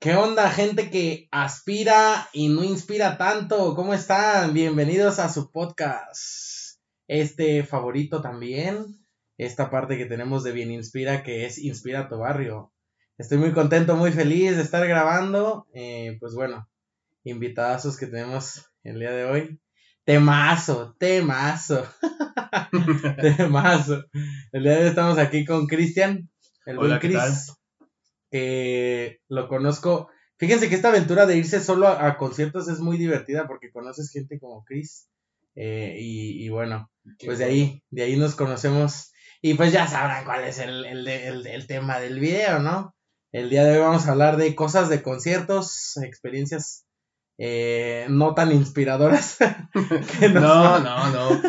[0.00, 3.74] ¿Qué onda, gente que aspira y no inspira tanto?
[3.74, 4.54] ¿Cómo están?
[4.54, 6.78] Bienvenidos a su podcast.
[7.08, 8.94] Este favorito también.
[9.38, 12.72] Esta parte que tenemos de Bien Inspira, que es Inspira tu barrio.
[13.18, 15.66] Estoy muy contento, muy feliz de estar grabando.
[15.74, 16.68] Eh, pues bueno,
[17.24, 19.60] invitadazos que tenemos el día de hoy.
[20.04, 21.84] Temazo, temazo.
[23.36, 24.04] temazo.
[24.52, 26.30] El día de hoy estamos aquí con Cristian,
[26.66, 27.32] el buen Hola, ¿qué tal?
[28.30, 30.08] Que lo conozco.
[30.38, 34.10] Fíjense que esta aventura de irse solo a, a conciertos es muy divertida porque conoces
[34.12, 35.08] gente como Chris.
[35.56, 36.90] eh, y, y bueno,
[37.24, 39.12] pues de ahí, de ahí nos conocemos.
[39.42, 42.94] Y pues ya sabrán cuál es el, el, el, el tema del video, ¿no?
[43.32, 46.86] El día de hoy vamos a hablar de cosas de conciertos, experiencias
[47.38, 49.38] eh, no tan inspiradoras.
[50.20, 51.42] que No, no, no.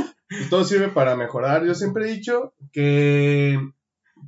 [0.49, 1.65] Todo sirve para mejorar.
[1.65, 3.57] Yo siempre he dicho que,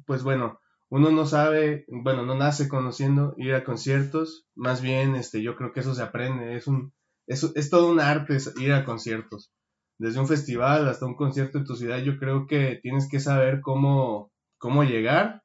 [0.05, 0.60] pues bueno,
[0.91, 4.45] uno no sabe, bueno, no nace conociendo ir a conciertos.
[4.56, 6.58] Más bien, este, yo creo que eso se aprende.
[6.58, 6.94] Es un,
[7.28, 9.53] es, es todo un arte ir a conciertos.
[9.98, 13.61] Desde un festival hasta un concierto en tu ciudad, yo creo que tienes que saber
[13.61, 15.44] cómo, cómo llegar.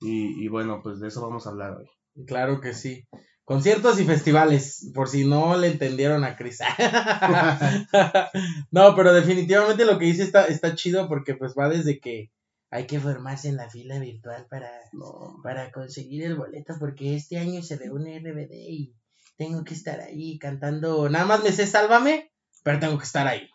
[0.00, 1.88] Y, y bueno, pues de eso vamos a hablar hoy.
[2.26, 3.06] Claro que sí.
[3.44, 6.58] Conciertos y festivales, por si no le entendieron a Chris.
[8.72, 12.32] no, pero definitivamente lo que dice está, está chido porque pues va desde que
[12.72, 17.36] hay que formarse en la fila virtual para, No, para conseguir el boleto porque este
[17.38, 18.96] año se reúne RBD y
[19.36, 21.08] tengo que estar ahí cantando.
[21.10, 22.32] Nada más me sé Sálvame,
[22.64, 23.46] pero tengo que estar ahí.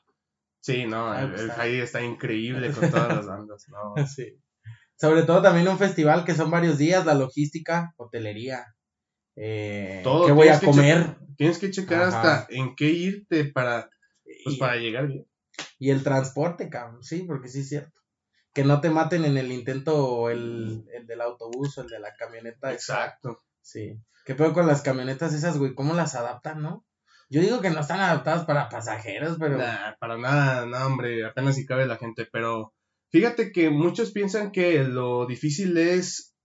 [0.62, 2.04] Sí, no, el, el está.
[2.04, 3.66] Increíble con todas las bandas.
[3.70, 4.06] No.
[4.06, 4.38] Sí.
[4.96, 8.66] Sobre todo también un festival que son varios días, la logística, hotelería.
[9.36, 11.16] Eh, Todo, ¿Qué voy a que comer?
[11.38, 12.38] Tienes que checar Ajá.
[12.42, 13.90] hasta en qué irte para,
[14.44, 15.26] pues, Y- para llegar bien.
[15.80, 18.00] Y el transporte, cabrón, sí, porque sí es cierto.
[18.58, 22.16] Que no te maten en el intento el, el del autobús o el de la
[22.16, 22.74] camioneta.
[22.74, 23.38] Exacto.
[23.62, 24.02] Sí.
[24.26, 25.76] ¿Qué pedo con las camionetas esas, güey?
[25.76, 26.84] ¿Cómo las adaptan, no?
[27.30, 29.60] Yo digo que no están adaptadas para pasajeros, pero...
[29.60, 32.28] Nah, para nada, no, hombre, apenas si cabe la gente.
[32.32, 32.74] Pero
[33.12, 36.36] fíjate que muchos piensan que lo difícil es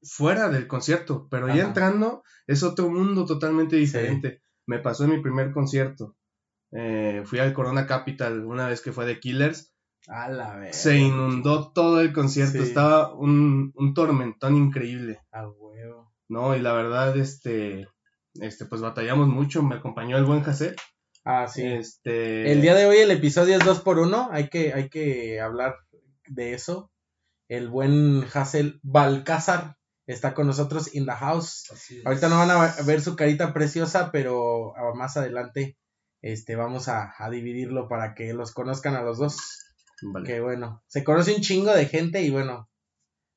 [0.00, 4.40] fuera del concierto, pero ya entrando es otro mundo totalmente diferente.
[4.64, 6.16] Me pasó en mi primer concierto.
[6.72, 9.70] Eh, fui al Corona Capital una vez que fue de Killers.
[10.06, 10.76] A la vez.
[10.76, 12.68] Se inundó todo el concierto, Sí.
[12.68, 15.20] estaba un, un tormentón increíble.
[15.32, 16.12] A huevo.
[16.28, 17.88] No, y la verdad, este,
[18.34, 20.74] este, pues batallamos mucho, me acompañó el buen Jacé.
[21.24, 21.62] Ah, sí.
[21.66, 24.28] Este, El día de hoy el episodio es dos por uno.
[24.32, 25.76] Hay que, hay que hablar
[26.26, 26.90] de eso.
[27.48, 29.76] El buen Hassel Balcázar
[30.06, 31.64] está con nosotros in the house.
[32.04, 35.76] Ahorita no van a ver su carita preciosa, pero ah, más adelante
[36.22, 39.36] este, vamos a, a dividirlo para que los conozcan a los dos.
[40.02, 40.26] Vale.
[40.26, 42.68] Que bueno, se conoce un chingo de gente y bueno,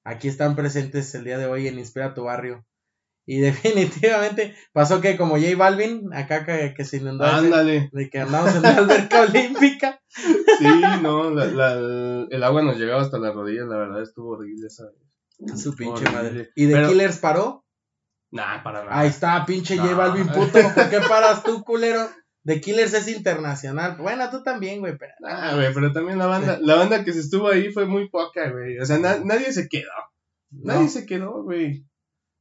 [0.04, 2.66] aquí están presentes el día de hoy en Inspira tu Barrio.
[3.26, 8.10] Y definitivamente pasó que como J Balvin, acá que, que se inundó de- Ándale, de
[8.10, 10.02] que andamos en la alberca olímpica.
[10.10, 10.68] sí,
[11.02, 14.86] no, la- la- el agua nos llegaba hasta las rodillas, la verdad estuvo horrible esa.
[15.56, 16.12] Su pinche Horrible.
[16.12, 16.50] madre.
[16.56, 17.66] ¿Y de Pero- Killers paró?
[18.32, 19.00] Nah, para nada.
[19.00, 19.98] Ahí está, pinche J No.
[19.98, 20.60] Balvin puto.
[20.74, 22.08] ¿Por qué paras tú, culero?
[22.44, 23.98] De Killers es internacional.
[23.98, 25.14] Bueno, tú también, güey, pero.
[25.24, 28.50] Ah, güey, pero también la banda, la banda que se estuvo ahí fue muy poca,
[28.50, 28.80] güey.
[28.80, 29.92] O sea, na- nadie se quedó.
[30.50, 30.74] No.
[30.74, 31.86] Nadie se quedó, güey.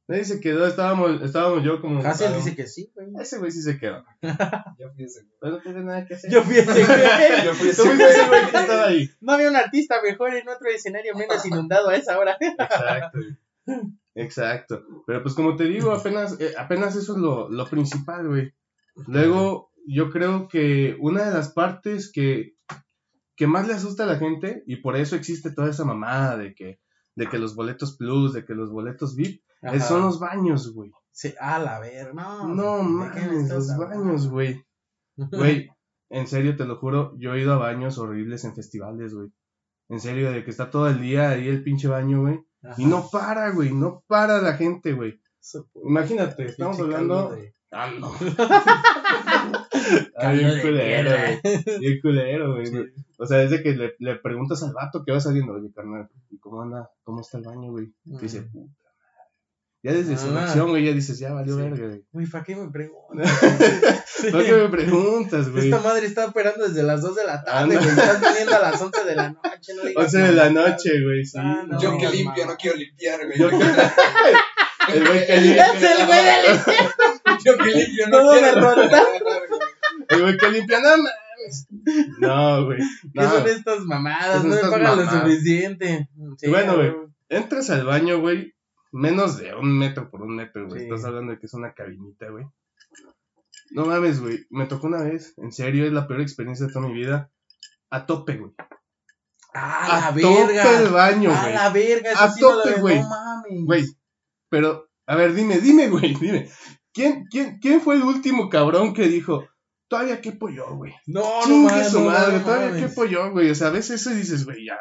[0.07, 2.01] Nadie se quedó, estábamos, estábamos yo como.
[2.05, 3.07] Hassel ah, dice que sí, güey.
[3.21, 4.03] Ese güey sí se quedó.
[4.77, 5.33] Yo fui ese güey.
[5.39, 6.29] Pero no tiene nada que hacer.
[6.29, 6.85] Yo fui ese güey.
[7.45, 9.09] Yo fui ese güey que estaba ahí.
[9.21, 12.37] No había un artista mejor en otro escenario menos inundado a esa hora.
[12.41, 13.19] Exacto.
[14.15, 14.83] Exacto.
[15.07, 18.53] Pero pues como te digo, apenas, eh, apenas eso es lo, lo principal, güey.
[19.07, 22.55] Luego, yo creo que una de las partes que,
[23.35, 26.53] que más le asusta a la gente, y por eso existe toda esa mamada de
[26.53, 26.79] que,
[27.15, 29.41] de que los boletos plus, de que los boletos VIP,
[29.79, 30.91] son los baños, güey.
[31.11, 32.47] Sí, a la ver, no.
[32.47, 34.65] No ¿de qué me mames, los baños, güey.
[35.31, 35.69] Güey,
[36.09, 39.29] en serio, te lo juro, yo he ido a baños horribles en festivales, güey.
[39.89, 42.39] En serio, de que está todo el día ahí el pinche baño, güey.
[42.77, 45.21] Y no para, güey, no para la gente, güey.
[45.83, 47.35] Imagínate, estamos hablando.
[47.71, 48.11] Ah, no.
[50.15, 51.79] Ah, bien de culero, güey.
[51.79, 52.65] Bien culero, güey.
[52.67, 52.77] Sí.
[53.17, 56.37] O sea, desde que le, le preguntas al vato que va saliendo, oye, carnal, ¿y
[56.39, 56.89] cómo anda?
[57.03, 57.87] ¿Cómo está el baño, güey?
[58.05, 58.51] Te dice, Mm.
[58.51, 58.75] puta madre.
[59.83, 60.33] Ya desde su Ah.
[60.41, 61.61] reacción, güey, ya dices, ya valió Sí.
[61.61, 62.05] verga, güey.
[62.11, 63.31] Güey, ¿para qué me preguntas?
[64.31, 65.65] ¿Por qué me preguntas, güey?
[65.65, 67.89] Esta madre está operando desde las 2 de la tarde, güey.
[67.89, 69.73] Estás viniendo a las 11 de la noche.
[69.75, 71.37] No digas 11 de la noche, güey, sí.
[71.41, 71.81] Ah, no.
[71.81, 72.51] Yo que No, limpio, mamá.
[72.53, 73.39] no quiero limpiar, güey.
[73.39, 75.65] Yo que- El güey que limpia.
[75.73, 78.73] Es el güey del Yo que limpio, no Todo quiero.
[80.09, 81.67] El güey que limpia, no mames.
[82.19, 82.79] No, güey.
[82.79, 83.29] ¿Qué No.
[83.31, 84.41] son estas mamadas?
[84.41, 86.09] Son No me pagan lo suficiente.
[86.37, 86.93] Sí, Bueno, güey.
[87.29, 88.53] Entras al baño, güey.
[88.91, 90.81] menos de un metro por un metro, güey.
[90.81, 90.85] Sí.
[90.85, 92.45] Estás hablando de que es una cabinita, güey.
[93.71, 94.45] No mames, güey.
[94.49, 97.31] Me tocó una vez, en serio, es la peor experiencia de toda mi vida.
[97.89, 98.51] A tope, güey.
[99.53, 100.79] ¡Ah, A la tope verga!
[100.79, 101.53] el baño, ¡Ah, güey.
[101.53, 102.11] la verga!
[102.11, 102.99] Eso A sí tope, güey.
[103.01, 103.65] No mames.
[103.65, 103.85] Güey,
[104.49, 106.49] pero, a ver, dime, dime, güey, dime.
[106.93, 109.47] ¿Quién, quién, ¿Quién fue el último cabrón que dijo,
[109.87, 110.93] todavía quepo yo, güey?
[111.07, 111.89] No, no mames.
[111.91, 112.83] su madre, no todavía mames.
[112.89, 113.49] quepo yo, güey.
[113.49, 114.77] O sea, a veces eso y dices, güey, ya,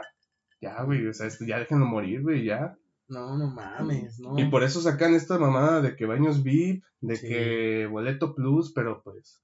[0.61, 2.77] ya, güey, o sea, esto, ya déjenlo morir, güey, ya.
[3.09, 4.39] No, no mames, no.
[4.39, 7.29] Y por eso sacan esta mamada de que baños VIP, de Sí.
[7.29, 9.41] que boleto plus, pero pues.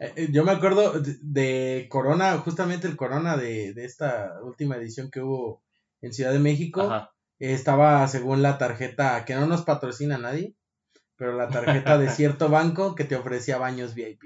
[0.00, 4.76] Eh, eh, Yo me acuerdo de, de Corona, justamente el Corona de, de esta última
[4.76, 5.62] edición que hubo
[6.00, 6.82] en Ciudad de México.
[6.82, 7.10] Ajá.
[7.38, 10.54] eh, Estaba según la tarjeta, que no nos patrocina nadie,
[11.16, 14.24] pero la tarjeta de cierto banco que te ofrecía baños VIP.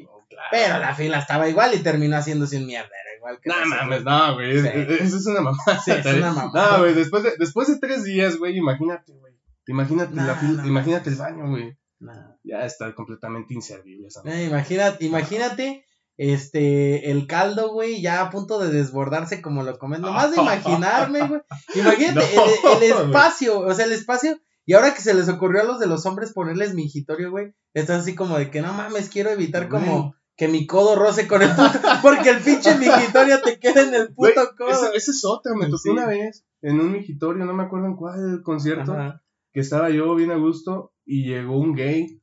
[0.50, 3.80] Pero la fila estaba igual y terminó haciéndose un mierdero, igual que No nosotros.
[3.82, 4.56] mames, no, güey.
[4.56, 4.68] es- Sí.
[4.74, 5.80] es- Eso es una mamada.
[5.84, 6.72] Sí, es una mamada.
[6.72, 9.34] No, güey, después de, después de tres días, güey, imagínate, güey.
[9.66, 11.36] Imagínate, No, la fila- no imagínate el mames.
[11.36, 11.76] baño, güey.
[12.00, 12.36] Nah.
[12.44, 15.84] Ya está completamente inservible esa Eh, imagínate, imagínate,
[16.16, 20.00] este, el caldo, güey, ya a punto de desbordarse como lo comes.
[20.00, 21.40] Nomás de imaginarme, güey.
[21.74, 23.06] Imagínate No, el, el güey.
[23.06, 24.38] espacio, o sea, el espacio.
[24.68, 28.02] Y ahora que se les ocurrió a los de los hombres ponerles mingitorio, güey, estás
[28.02, 30.12] así como de que no mames, quiero evitar como Güey.
[30.36, 34.08] que mi codo roce con el puto, porque el pinche mingitorio te queda en el
[34.14, 34.92] Güey, puto codo.
[34.92, 35.88] ese es otro, me tocó Sí.
[35.88, 39.22] una vez en un migitorio, no me acuerdo en cuál concierto, Ajá.
[39.54, 42.20] que estaba yo bien a gusto y llegó un gay.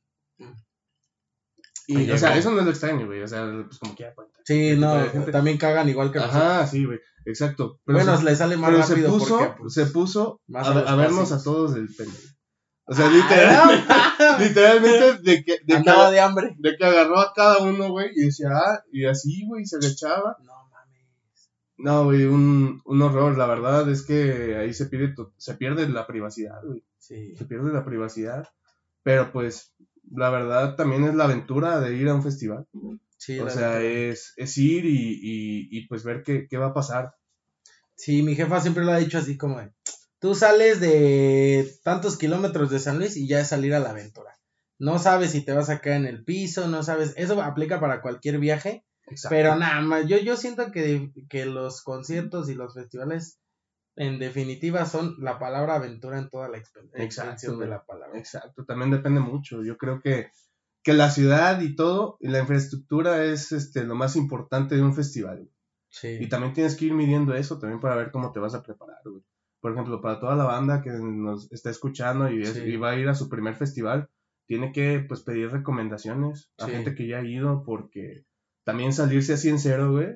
[1.87, 3.21] Y, o sea, eso no es lo extraño, güey.
[3.21, 4.33] O sea, pues como quiera cuenta.
[4.43, 5.31] Sí, no, gente.
[5.31, 6.41] también cagan igual que nosotros.
[6.43, 6.99] Ajá, sí, güey.
[7.25, 7.79] Exacto.
[7.85, 10.67] Pero bueno, se- le sale más pero se rápido puso, porque pues, se puso más
[10.67, 12.11] a, a vernos a todos del pene.
[12.87, 16.55] O sea, Ah, literalmente, de que, de, que, de hambre.
[16.59, 20.37] de que agarró a cada uno, güey, y decía, ah, y así, güey, se agachaba.
[20.43, 21.49] No mames.
[21.77, 23.37] No, güey, un, un horror.
[23.37, 26.83] La verdad es que ahí se pierde, se pierde la privacidad, güey.
[26.99, 27.35] Sí.
[27.35, 28.47] Se pierde la privacidad.
[29.01, 29.73] Pero pues,
[30.11, 32.67] la verdad también es la aventura de ir a un festival.
[33.17, 36.73] Sí, o sea, es, es ir y, y, y pues ver qué, qué va a
[36.73, 37.15] pasar.
[37.95, 39.71] Sí, mi jefa siempre lo ha dicho así como de,
[40.19, 44.37] tú sales de tantos kilómetros de San Luis y ya es salir a la aventura.
[44.77, 48.01] No sabes si te vas a caer en el piso, no sabes, eso aplica para
[48.01, 49.35] cualquier viaje, Exacto.
[49.35, 53.39] pero nada más, yo, yo siento que, que los conciertos y los festivales
[53.95, 58.19] en definitiva son la palabra aventura en toda la extensión de la palabra.
[58.19, 59.63] Exacto, también depende mucho.
[59.63, 60.31] Yo creo que,
[60.83, 64.93] que la ciudad y todo, y la infraestructura es este, lo más importante de un
[64.93, 65.49] festival.
[65.89, 66.17] Sí.
[66.19, 68.99] Y también tienes que ir midiendo eso también para ver cómo te vas a preparar,
[69.05, 69.23] güey.
[69.65, 72.61] Por ejemplo, para toda la banda que nos está escuchando y, es- Sí.
[72.65, 74.07] y va a ir a su primer festival,
[74.47, 76.71] tiene que pues pedir recomendaciones a Sí.
[76.73, 78.25] gente que ya ha ido porque
[78.63, 80.09] también salirse así en cero, güey,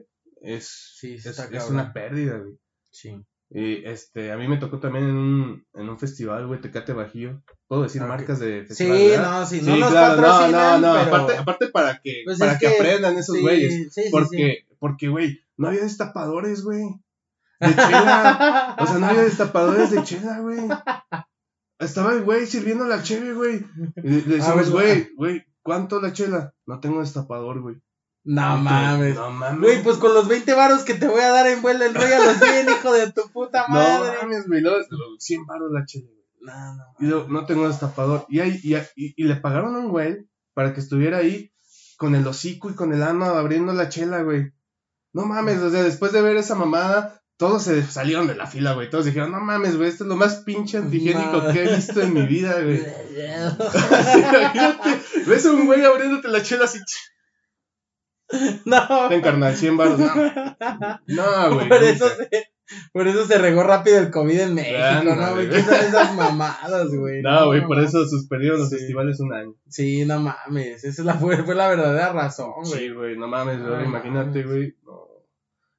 [0.44, 2.60] es, Sí, es, una pérdida, güey.
[2.92, 3.20] Sí.
[3.50, 7.42] Y este, a mí me tocó también en un, en un festival, güey, Tecate Bajío.
[7.68, 9.40] Puedo decir Ah, marcas de Sí, festival, ¿verdad?
[9.40, 12.38] no, sí, Sí, no nos claro, no, no, no, pero- aparte, aparte para que, Pues
[12.38, 13.74] para es que, que- aprendan esos sí, güeyes.
[13.74, 14.10] sí, sí, sí.
[14.12, 16.84] Porque, porque, güey, no había destapadores, güey.
[17.60, 18.76] De chela.
[18.80, 20.60] o sea, no había destapadores de chela, güey.
[21.80, 23.66] Estaba el güey sirviendo la cheve, güey.
[23.98, 26.54] Y le, le Ah, decimos, güey, güey, ¿cuánto la chela?
[26.66, 27.76] No tengo destapador, güey.
[28.26, 29.16] No mames.
[29.16, 29.62] No mames.
[29.62, 32.04] Güey, pues con los 20 varos que te voy a dar en vuelo el los
[32.42, 34.18] bien, hijo de tu puta No madre.
[34.22, 34.62] mames, güey.
[34.62, 34.78] luego,
[35.18, 36.20] 100 baros la chela, güey.
[36.42, 37.28] No, no.
[37.28, 38.26] Y no tengo destapador.
[38.30, 41.52] Y, ahí, y, y, y le pagaron a un güey para que estuviera ahí
[41.98, 44.52] con el hocico y con el ano abriendo la chela, güey.
[45.14, 48.74] No mames, o sea, después de ver esa mamada, todos se salieron de la fila,
[48.74, 48.90] güey.
[48.90, 52.14] Todos dijeron, no mames, güey, esto es lo más pinche antigénico que he visto en
[52.14, 52.82] mi vida, güey.
[54.20, 56.80] Imagínate, ves a un güey abriéndote la chela así.
[58.66, 59.10] no.
[59.10, 60.00] Ten carnal, 100 baros.
[60.00, 60.14] No,
[61.08, 61.70] no, güey.
[61.70, 62.30] por, eso se,
[62.94, 65.48] por eso se regó rápido el COVID en México, ¿no, güey?
[65.48, 65.50] güey.
[65.50, 67.22] ¿Qué son esas mamadas, güey?
[67.22, 68.76] No, güey, por eso suspendieron los Sí.
[68.78, 69.56] festivales un año.
[69.70, 70.84] Sí, no mames.
[70.84, 72.94] Esa es la, fue, fue la verdadera razón, Sí, güey.
[72.94, 74.76] güey, no mames, No güey, imagínate, güey.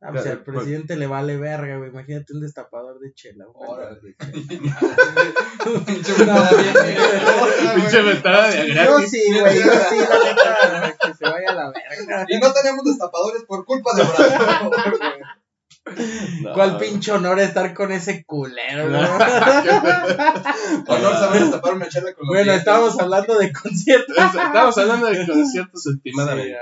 [0.02, 0.08] No.
[0.08, 1.90] Ah, pues, si al Pues- presidente le vale verga, güey.
[1.90, 3.44] Imagínate un destapador de chela.
[3.52, 3.70] güey.
[3.70, 4.00] Órale.
[5.86, 6.74] Pinche ventana bien
[7.76, 9.10] Pinche ventana de Yo gratis.
[9.10, 9.58] sí, güey.
[9.58, 12.24] Yo sí, la neta, que se vaya a la verga.
[12.28, 15.10] Y no tenemos destapadores por culpa de Obrador, güey.
[16.42, 19.02] No, ¿Cuál pinche honor estar con ese culero, güey?
[19.02, 19.18] Honor
[21.18, 24.14] saber destapar una chela con los Bueno, estábamos hablando de conciertos.
[24.16, 26.44] Estamos hablando de conciertos últimamente.
[26.44, 26.54] Sí.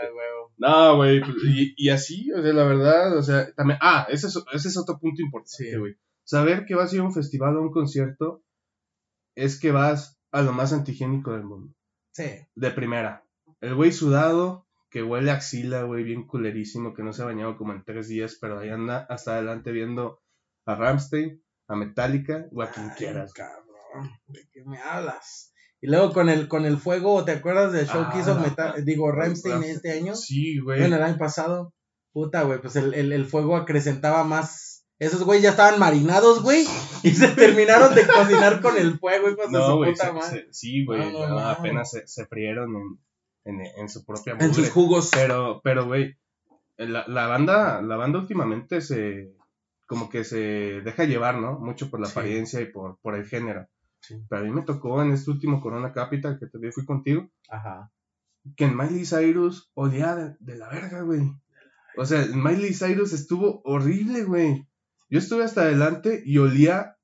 [0.59, 4.27] No, güey, pues, y, y así, o sea, la verdad, o sea, también, ah, ese
[4.27, 5.77] es, ese es otro punto importante, Sí.
[5.77, 5.95] güey.
[6.25, 8.43] Saber que vas a ir a un festival o a un concierto
[9.37, 11.75] es que vas a lo más antigénico del mundo.
[12.13, 12.31] Sí.
[12.55, 13.25] De primera.
[13.61, 17.57] El güey sudado, que huele a axila, güey, bien culerísimo, que no se ha bañado
[17.57, 20.21] como en tres días, pero ahí anda hasta adelante viendo
[20.67, 23.33] a Ramstein, a Metallica o a quien Ay, quieras.
[23.33, 25.48] cabrón, ¿de qué me hablas?
[25.81, 28.41] Y luego con el, con el fuego, ¿te acuerdas del show que Ah, hizo la-
[28.41, 30.15] Meta- digo, Ramstein este año?
[30.17, 30.81] Sí, güey.
[30.81, 31.73] Bueno, el año pasado.
[32.13, 34.85] Puta, güey, pues el, el, el fuego acrecentaba más.
[34.99, 36.67] Esos güey ya estaban marinados, güey,
[37.05, 40.41] y se terminaron de cocinar con el fuego, hijos de no, su puta se- madre.
[40.47, 41.13] se- sí, güey.
[41.13, 42.75] No, no, apenas se, se frieron
[43.45, 44.71] en, en, en su propia En sus mugre.
[44.71, 45.11] jugos.
[45.15, 46.17] Pero, pero, güey,
[46.77, 49.33] la, la banda, la banda últimamente se,
[49.87, 51.61] como que se deja llevar, ¿no?
[51.61, 52.13] Mucho por la Sí.
[52.13, 53.69] apariencia y por, por el género.
[54.01, 54.23] Sí.
[54.29, 57.91] Pero a mí me tocó en este último Corona Capital, que también fui contigo, Ajá.
[58.57, 61.23] que en Miley Cyrus olía de, de la verga, güey.
[61.97, 64.67] O sea, en Miley Cyrus estuvo horrible, güey.
[65.11, 66.97] Yo estuve hasta adelante y olía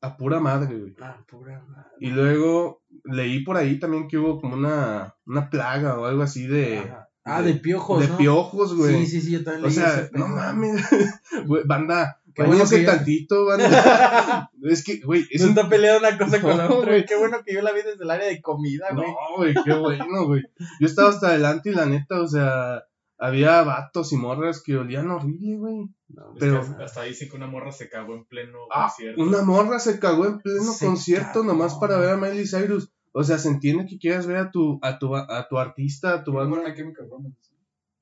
[0.00, 0.96] a pura madre, güey.
[1.00, 1.90] Ah, pura madre.
[2.00, 6.46] Y luego leí por ahí también que hubo como una, una plaga o algo así
[6.46, 7.06] de, Ajá.
[7.22, 8.16] Ah, de piojos, de ¿no?
[8.16, 9.04] piojos, güey.
[9.04, 10.28] Sí, sí, sí, yo también O leí sea, no pedo.
[10.28, 10.82] mames,
[11.46, 14.50] güey, banda, Qué bueno que tantito, banda.
[14.62, 15.56] es que, güey, es No un...
[15.58, 16.90] está peleada una cosa con la otra.
[16.92, 17.04] güey.
[17.06, 19.06] Qué bueno que yo la vi desde el área de comida, güey.
[19.08, 20.42] No, güey, qué bueno, güey.
[20.80, 22.84] Yo estaba hasta adelante y la neta, o sea,
[23.18, 25.76] había vatos y morras que olían horrible, güey.
[26.08, 29.22] No, Es Pero- que hasta dice que una morra se cagó en pleno Ah, concierto.
[29.22, 31.44] una morra se cagó en pleno Se concierto cagó.
[31.44, 32.90] nomás para ver a Miley Cyrus.
[33.12, 36.22] O sea, se entiende que quieras ver a tu, a tu, a tu artista, a
[36.24, 36.54] tu banda.
[36.56, 37.36] Bueno, aquí me cabrón.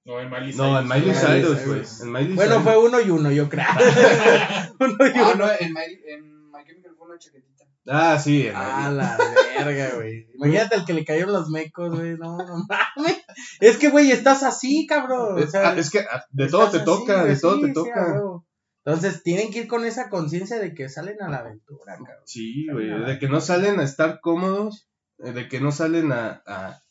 [0.08, 1.78] No, en Miley No, en Miley Miley Cyrus, güey.
[1.80, 2.00] Cyrus.
[2.00, 2.64] En Miley Bueno, Cyrus.
[2.64, 3.66] fue uno y uno, yo creo.
[4.80, 5.46] uno y Ah, uno.
[5.46, 7.64] no, en My, en My Chemical fue una chaquetita.
[7.86, 8.46] Ah, sí.
[8.46, 8.96] en A Miley.
[8.96, 9.18] la
[9.58, 10.26] verga, güey.
[10.34, 12.16] Imagínate al que le cayeron los mecos, güey.
[12.16, 13.22] No, no mames.
[13.60, 15.34] Es que, güey, estás así, cabrón.
[15.34, 17.66] O Es, sea, ah, es que ah, de todo te así, toca, de todo te
[17.68, 18.20] sí, toca.
[18.86, 22.16] Entonces, tienen que ir con esa conciencia de que salen a la aventura, cabrón.
[22.24, 22.90] Sí, güey.
[22.90, 23.00] Ah.
[23.06, 24.88] De que no salen a estar cómodos,
[25.18, 26.82] eh, de que no salen a, a,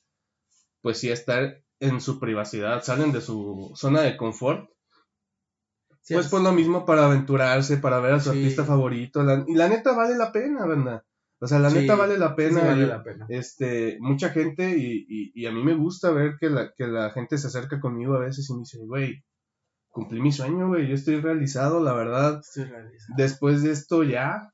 [0.82, 4.70] pues sí, a estar en su privacidad, salen de su zona de confort.
[6.02, 8.38] Sí, pues es- por lo mismo para aventurarse, para ver a su Sí.
[8.40, 9.24] artista favorito.
[9.24, 11.04] la- y la neta vale la pena, ¿verdad?
[11.40, 12.62] O sea, la Sí, neta vale la pena.
[12.64, 13.26] vale la pena.
[13.30, 17.12] este, mucha gente y, y, y a mí me gusta ver que la, que la
[17.12, 19.24] gente se acerca conmigo a veces y me dice, güey,
[19.90, 22.40] cumplí mi sueño, güey, yo estoy realizado, la verdad.
[22.40, 23.14] Estoy realizado.
[23.18, 24.52] Después de esto ya,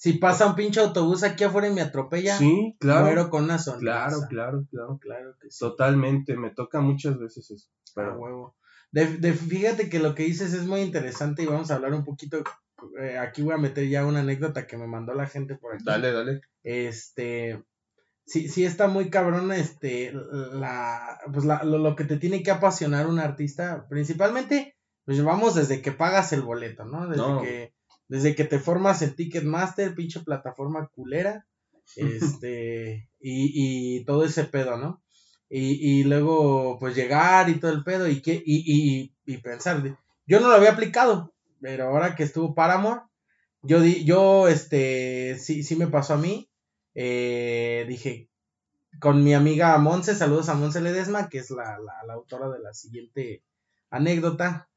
[0.00, 3.58] Si pasa un pinche autobús aquí afuera y me atropella, sí, claro, muero con una
[3.58, 4.06] sonrisa.
[4.06, 5.58] claro, claro, claro, Claro que sí.
[5.58, 8.54] totalmente, me toca muchas veces eso, pero huevo.
[8.92, 12.04] De, de- fíjate que lo que dices es muy interesante y vamos a hablar un
[12.04, 12.44] poquito.
[13.00, 15.84] eh, aquí voy a meter ya una anécdota que me mandó la gente por aquí.
[15.84, 16.42] dale, dale.
[16.62, 17.62] Este.
[18.24, 20.12] Sí, sí está muy cabrón, este,
[20.52, 24.76] la, pues la, lo, lo que te tiene que apasionar un artista, principalmente,
[25.06, 27.08] pues vamos desde que pagas el boleto, ¿no?
[27.08, 27.40] Desde No.
[27.40, 27.72] que,
[28.08, 31.46] desde que te formas en Ticketmaster, pinche plataforma culera,
[31.96, 35.02] este, y, y todo ese pedo, ¿no?
[35.50, 39.98] Y, y luego, pues llegar y todo el pedo, y que, y, y, y pensar,
[40.26, 43.02] yo no lo había aplicado, pero ahora que estuvo Paramore,
[43.62, 46.50] yo di, yo, este, sí, sí me pasó a mí,
[46.94, 48.28] eh, dije,
[49.00, 52.60] con mi amiga Monse, saludos a Monse Ledesma, que es la, la, la autora de
[52.60, 53.42] la siguiente
[53.90, 54.68] anécdota,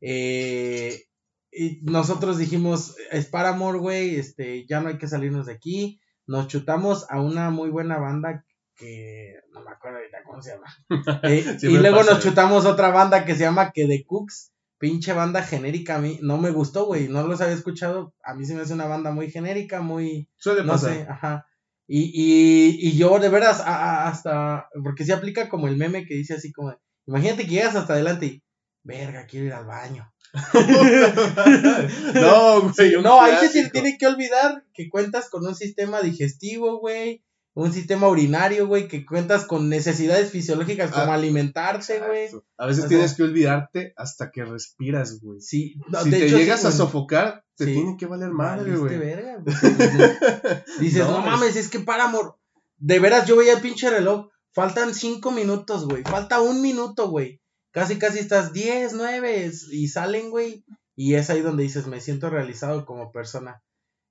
[0.00, 1.07] eh,
[1.50, 6.48] y nosotros dijimos, es Paramore, güey, este, ya no hay que salirnos de aquí, nos
[6.48, 8.44] chutamos a una muy buena banda
[8.76, 10.66] que no me acuerdo ahorita cómo se llama.
[11.24, 12.28] Eh, y luego pasa, nos eh.
[12.28, 16.38] chutamos otra banda que se llama Que The Cooks, pinche banda genérica a mí, no
[16.38, 19.30] me gustó, güey, no los había escuchado, a mí se me hace una banda muy
[19.30, 20.92] genérica, muy, Suele no pasar.
[20.92, 21.46] sé, ajá.
[21.90, 23.64] Y, y, y yo de veras, a-
[24.04, 26.76] a- hasta, porque se aplica como el meme que dice así como,
[27.06, 28.42] imagínate que llegas hasta adelante y,
[28.84, 30.12] verga, quiero ir al baño.
[32.14, 32.92] no, güey.
[33.02, 33.52] no, ahí se clásico.
[33.52, 37.22] tiene, tiene que olvidar que cuentas con un sistema digestivo, güey,
[37.54, 42.28] un sistema urinario, güey, que cuentas con necesidades fisiológicas como Ah, alimentarse, güey.
[42.56, 45.40] A veces O tienes que olvidarte hasta que respiras, güey.
[45.40, 47.72] Sí, no, si de te hecho, sí, llegas a sofocar, te Sí.
[47.74, 48.96] tiene que valer madre, güey.
[48.98, 49.56] verga, güey.
[50.78, 52.36] Dices, No, no, es- mames, es que para amor.
[52.76, 54.28] De veras, yo veía el pinche reloj.
[54.52, 56.02] Faltan cinco minutos, güey.
[56.04, 57.40] Falta un minuto, güey.
[57.72, 59.50] Casi, casi estás diez, nueve.
[59.70, 60.64] Y salen, güey.
[60.96, 63.62] Y es ahí donde dices, me siento realizado como persona.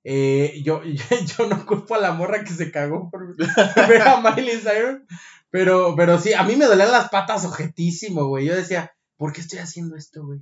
[0.04, 4.58] Eh, yo, yo no culpo a la morra que se cagó por ver a Miley
[4.60, 5.02] Cyrus.
[5.50, 8.46] Pero, pero sí, a mí me dolían las patas ojetísimo, güey.
[8.46, 10.40] Yo decía, ¿por qué estoy haciendo esto, güey?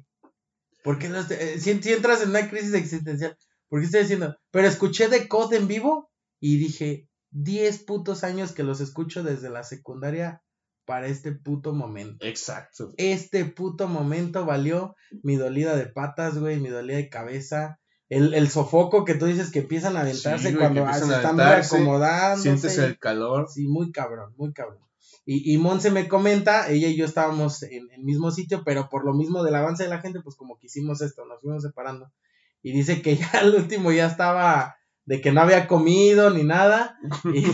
[0.82, 3.37] ¿Por qué no estoy- eh, si, si entras en una crisis existencial,
[3.68, 4.37] ¿por qué estoy haciendo?
[4.50, 9.50] Pero escuché de Code en vivo y dije, 10 putos años que los escucho desde
[9.50, 10.42] la secundaria
[10.86, 12.24] para este puto momento.
[12.24, 12.94] Exacto.
[12.96, 17.80] Este puto momento valió mi dolida de patas, güey, mi dolida de cabeza.
[18.08, 21.36] El, el sofoco que tú dices que empiezan a aventarse Sí, güey, cuando se están
[21.36, 22.40] reacomodando.
[22.40, 23.48] Sientes el calor.
[23.50, 24.78] Sí, muy cabrón, muy cabrón.
[25.24, 29.04] Y, y Monse me comenta, ella y yo estábamos en el mismo sitio, pero por
[29.04, 32.12] lo mismo del avance de la gente, pues como que hicimos esto, nos fuimos separando.
[32.62, 34.75] Y dice que ya al último ya estaba
[35.06, 36.98] de que no había comido ni nada
[37.32, 37.44] y,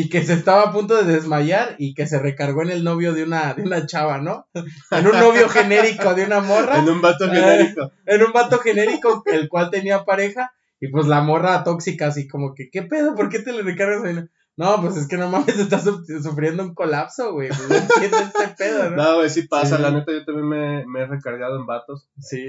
[0.00, 3.14] y que se estaba a punto de desmayar y que se recargó en el novio
[3.14, 4.48] de una, de una chava, ¿no?
[4.90, 7.92] En un novio genérico de una morra, En un vato genérico.
[8.06, 12.54] en un vato genérico el cual tenía pareja y pues la morra tóxica así como
[12.54, 13.14] que, ¿qué pedo?
[13.14, 14.04] ¿Por qué te le recargas?
[14.04, 14.24] ahí?
[14.56, 17.48] No, pues es que no mames, estás su- sufriendo un colapso, güey.
[17.48, 18.96] Pues no entiendo este pedo, ¿no?
[19.02, 19.76] No, güey, sí pasa.
[19.76, 19.82] Sí.
[19.82, 22.08] La neta, yo también me, me he recargado en vatos.
[22.20, 22.46] Sí.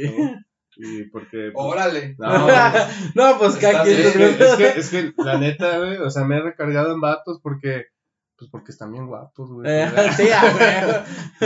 [0.77, 1.51] Y porque.
[1.53, 2.15] pues, Órale.
[2.17, 2.47] no,
[3.15, 6.37] No, pues es, que, sus- es, que, es que, la neta, güey, o sea, me
[6.37, 7.87] he recargado en vatos porque.
[8.37, 9.65] Pues porque están bien guapos, güey.
[9.71, 10.27] Eh, sí.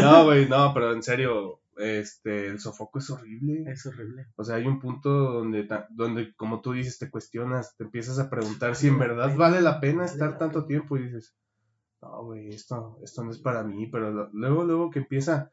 [0.02, 3.64] No, güey, no, pero en serio, este, el sofoco es horrible.
[3.72, 4.26] Es horrible.
[4.36, 8.18] O sea, hay un punto donde, ta- donde, como tú dices, te cuestionas, te empiezas
[8.18, 11.36] a preguntar si en verdad vale la pena estar tanto tiempo y dices,
[12.02, 15.52] no, güey, esto, esto no es para mí, pero lo- luego, luego que empieza,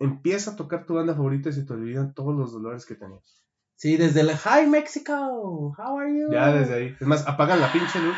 [0.00, 3.42] empieza a tocar tu banda favorita y se te olvidan todos los dolores que tenías.
[3.76, 5.12] Sí, desde el Hi Mexico,
[5.78, 6.32] how are you?
[6.32, 6.96] Ya desde ahí.
[7.00, 8.16] Es más, apagan la pinche luz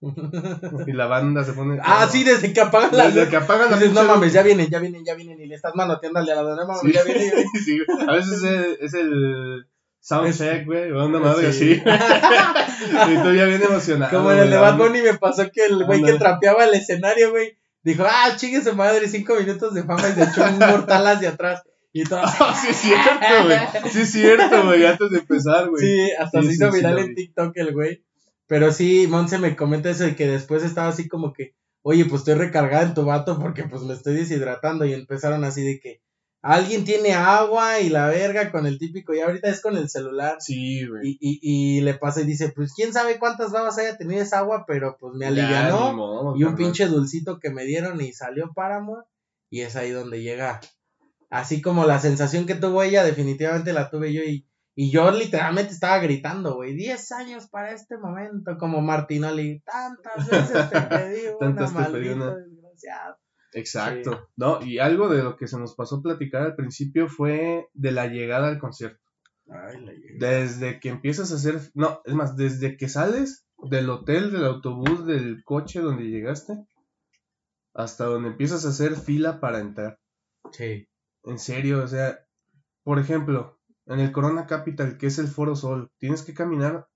[0.86, 1.78] y la banda se pone...
[1.82, 4.42] ah, sí, desde que apagan la Desde que apagan la Dices, pinche no mames, ya
[4.42, 5.40] vienen, ya vienen, ya vienen.
[5.40, 6.56] Y le estás manoteando al de lado.
[6.56, 6.92] No mames, Sí.
[6.92, 7.30] ya vienen.
[7.64, 7.78] Sí.
[8.08, 9.66] A veces es, es el
[10.00, 11.72] soundcheck, güey, una madre Sí.
[11.74, 11.82] así.
[13.12, 14.16] y tú ya bien emocionado.
[14.16, 17.30] Como en el de Bad Bunny me pasó que el güey que trapeaba el escenario,
[17.30, 21.06] güey, dijo, ah, chingue su madre, cinco minutos de fama y se echó un mortal
[21.06, 21.62] hacia atrás.
[21.92, 22.20] Y todo.
[22.24, 23.58] Ah, sí es cierto, güey.
[23.90, 25.84] Sí es cierto, güey, antes de empezar, güey.
[25.84, 27.14] Sí, hasta Sí, se hizo sí, viral en.
[27.14, 28.04] TikTok el güey.
[28.46, 32.20] Pero sí, Monse me comenta eso de que después estaba así como que, oye, pues
[32.22, 34.84] estoy recargada en tu vato porque pues me estoy deshidratando.
[34.84, 36.00] Y empezaron así de que
[36.42, 40.36] alguien tiene agua y la verga con el típico, y ahorita es con el celular.
[40.40, 41.10] Sí, güey.
[41.10, 44.40] Y, y, y le pasa y dice, pues quién sabe cuántas babas haya tenido esa
[44.40, 45.92] agua, pero pues me alivianó.
[45.92, 46.56] modo, Y un carnal.
[46.56, 49.06] pinche dulcito que me dieron y salió Paramore.
[49.50, 50.60] Y es ahí donde llega.
[51.30, 54.22] Así como la sensación que tuvo ella, definitivamente la tuve yo.
[54.22, 56.74] Y, y yo literalmente estaba gritando, güey.
[56.74, 58.56] 10 años para este momento.
[58.58, 59.60] Como Martinoli.
[59.60, 62.34] Tantas veces te pedí una, Tantas te pedí maldito una.
[62.36, 63.16] desgraciado.
[63.52, 64.28] Exacto.
[64.36, 67.92] No, y algo de lo que se nos pasó a platicar al principio fue de
[67.92, 69.00] la llegada al concierto.
[69.48, 70.18] Ay, la llegué.
[70.18, 75.06] Desde que empiezas a hacer, no, es más, desde que sales del hotel, del autobús,
[75.06, 76.54] del coche donde llegaste,
[77.74, 79.98] hasta donde empiezas a hacer fila para entrar.
[80.52, 80.88] Sí.
[81.24, 82.18] En serio, o sea,
[82.82, 86.88] por ejemplo, en el Corona Capital, que es el Foro Sol, tienes que caminar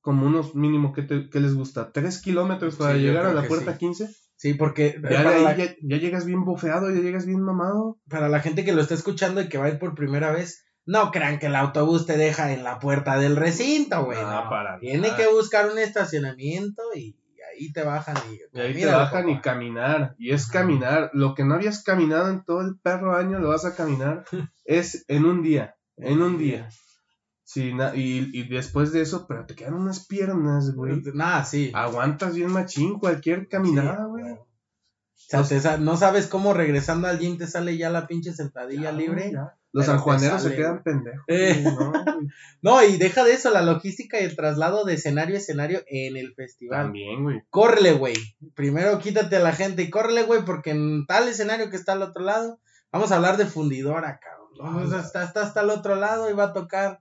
[0.00, 3.48] como unos mínimo que, te, que les gusta, tres kilómetros para Sí, llegar a la
[3.48, 3.78] puerta sí.
[3.78, 4.14] 15.
[4.36, 7.98] Sí, porque Ya, la, ya, ya llegas bien bofeado, ya llegas bien mamado.
[8.08, 10.66] para la gente que lo está escuchando y que va a ir por primera vez,
[10.84, 14.20] no crean que el autobús te deja en la puerta del recinto, güey.
[14.20, 14.50] No, no.
[14.50, 15.16] para Tiene nada.
[15.16, 17.16] que buscar un estacionamiento y
[17.52, 20.14] ahí te bajan y, Y ahí te bajan y caminar.
[20.18, 21.10] Y es caminar.
[21.14, 24.24] Lo que no habías caminado en todo el perro año lo vas a caminar.
[24.64, 25.76] es en un día.
[25.96, 26.68] En un día.
[27.48, 31.00] Sí, y, y después de eso, pero te quedan unas piernas, güey.
[31.14, 31.70] Nada, sí.
[31.72, 34.32] Aguantas bien machín cualquier caminada, Sí, güey.
[35.32, 38.90] O sea, sa- no sabes cómo regresando al gym te sale ya la pinche sentadilla
[38.90, 39.30] Ya, libre.
[39.32, 39.56] ya.
[39.72, 41.24] Los sanjuaneros se quedan pendejos.
[41.28, 41.62] Eh.
[42.62, 46.16] ¿no, y deja de eso, la logística y el traslado de escenario a escenario en
[46.16, 46.82] el festival.
[46.86, 47.42] También, güey.
[47.50, 48.14] Córrele, güey.
[48.54, 52.02] Primero quítate a la gente y córrele, güey, porque en tal escenario que está al
[52.02, 52.58] otro lado,
[52.90, 54.48] vamos a hablar de fundidora, cabrón.
[54.58, 57.00] Vamos a- está, está hasta el otro lado y va a tocar.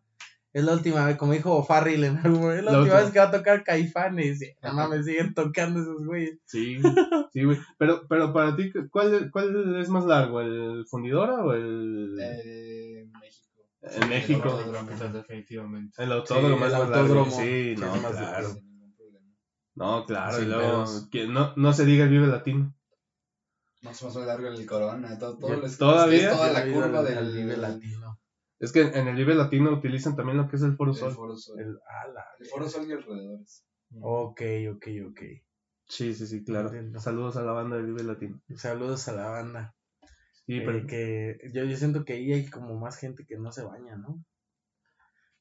[0.56, 3.02] Es la última vez, como dijo Farrell en algún momento, es la, La última última.
[3.02, 4.40] vez que va a tocar Caifanes.
[4.64, 6.40] No mames, siguen tocando esos güeyes.
[6.46, 6.78] Sí,
[7.34, 7.58] sí, güey.
[7.78, 10.40] Pero, pero para ti, ¿cuál, ¿cuál es más largo?
[10.40, 13.50] ¿El fundidora o el, Eh, México.
[13.82, 14.60] el México?
[14.60, 16.02] el pues, definitivamente.
[16.02, 16.96] El autódromo Sí, es el más largo.
[17.02, 17.32] autódromo.
[17.32, 18.32] Sí, Sí, no, más claro.
[18.48, 18.60] largo.
[19.76, 20.42] No, claro.
[20.42, 22.74] Y luego, que no, no se diga el Vive Latino.
[23.82, 25.20] Más o menos largo en el Corona.
[25.20, 26.30] Todo, todo ¿todavía?
[26.32, 28.05] es toda la curva del Vive Latino.
[28.60, 31.12] Es que en el Vive Latino utilizan también lo que es el Foro Sol.
[31.14, 31.60] Foro Sol.
[31.60, 33.66] El, a la- El Foro Sol y alrededores.
[34.02, 34.42] Ok,
[34.74, 35.20] ok, ok.
[35.88, 36.68] Sí, sí, sí, claro.
[36.68, 37.00] Entiendo.
[37.00, 38.42] Saludos a la banda del Vive Latino.
[38.56, 39.76] Saludos a la banda.
[40.46, 43.52] Sí, Eh, pero, que yo, yo siento que ahí hay como más gente que no
[43.52, 44.24] se baña, ¿no?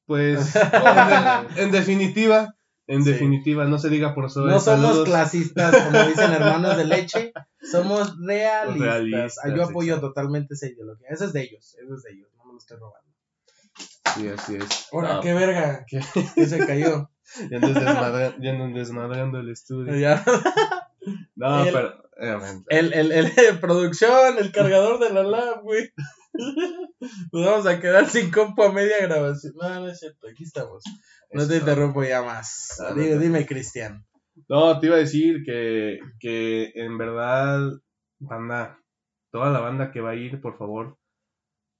[0.05, 0.39] pues,
[1.57, 2.55] en definitiva,
[2.87, 3.11] en Sí.
[3.11, 4.47] definitiva, no se diga por Sol.
[4.49, 5.05] No somos saludos.
[5.09, 7.33] clasistas, como dicen hermanos de leche,
[7.71, 8.79] somos realistas.
[8.79, 11.07] Realistas, Ah, yo apoyo totalmente esa ideología.
[11.09, 13.04] Eso es de ellos, eso es de ellos, no me lo estoy robando.
[14.13, 14.87] Sí, así es.
[14.91, 15.99] Ahora, No, qué verga, ¿qué?
[16.35, 17.09] que se cayó.
[17.51, 19.95] Ya desmadra- andan desmadrando el estudio.
[19.95, 20.23] Ya.
[21.35, 21.89] No, El- pero.
[22.19, 25.91] eh, El, el, el, producción, el cargador de la lab, güey.
[27.31, 29.53] Nos vamos a quedar sin compo a media grabación.
[29.61, 30.83] No, no es cierto, aquí estamos.
[31.31, 32.79] No te interrumpo ya más.
[32.79, 34.03] Ah, no Dime, dime, Cristian.
[34.49, 37.59] No, te iba a decir que, que en verdad,
[38.19, 38.79] banda,
[39.31, 40.97] toda la banda que va a ir, por favor,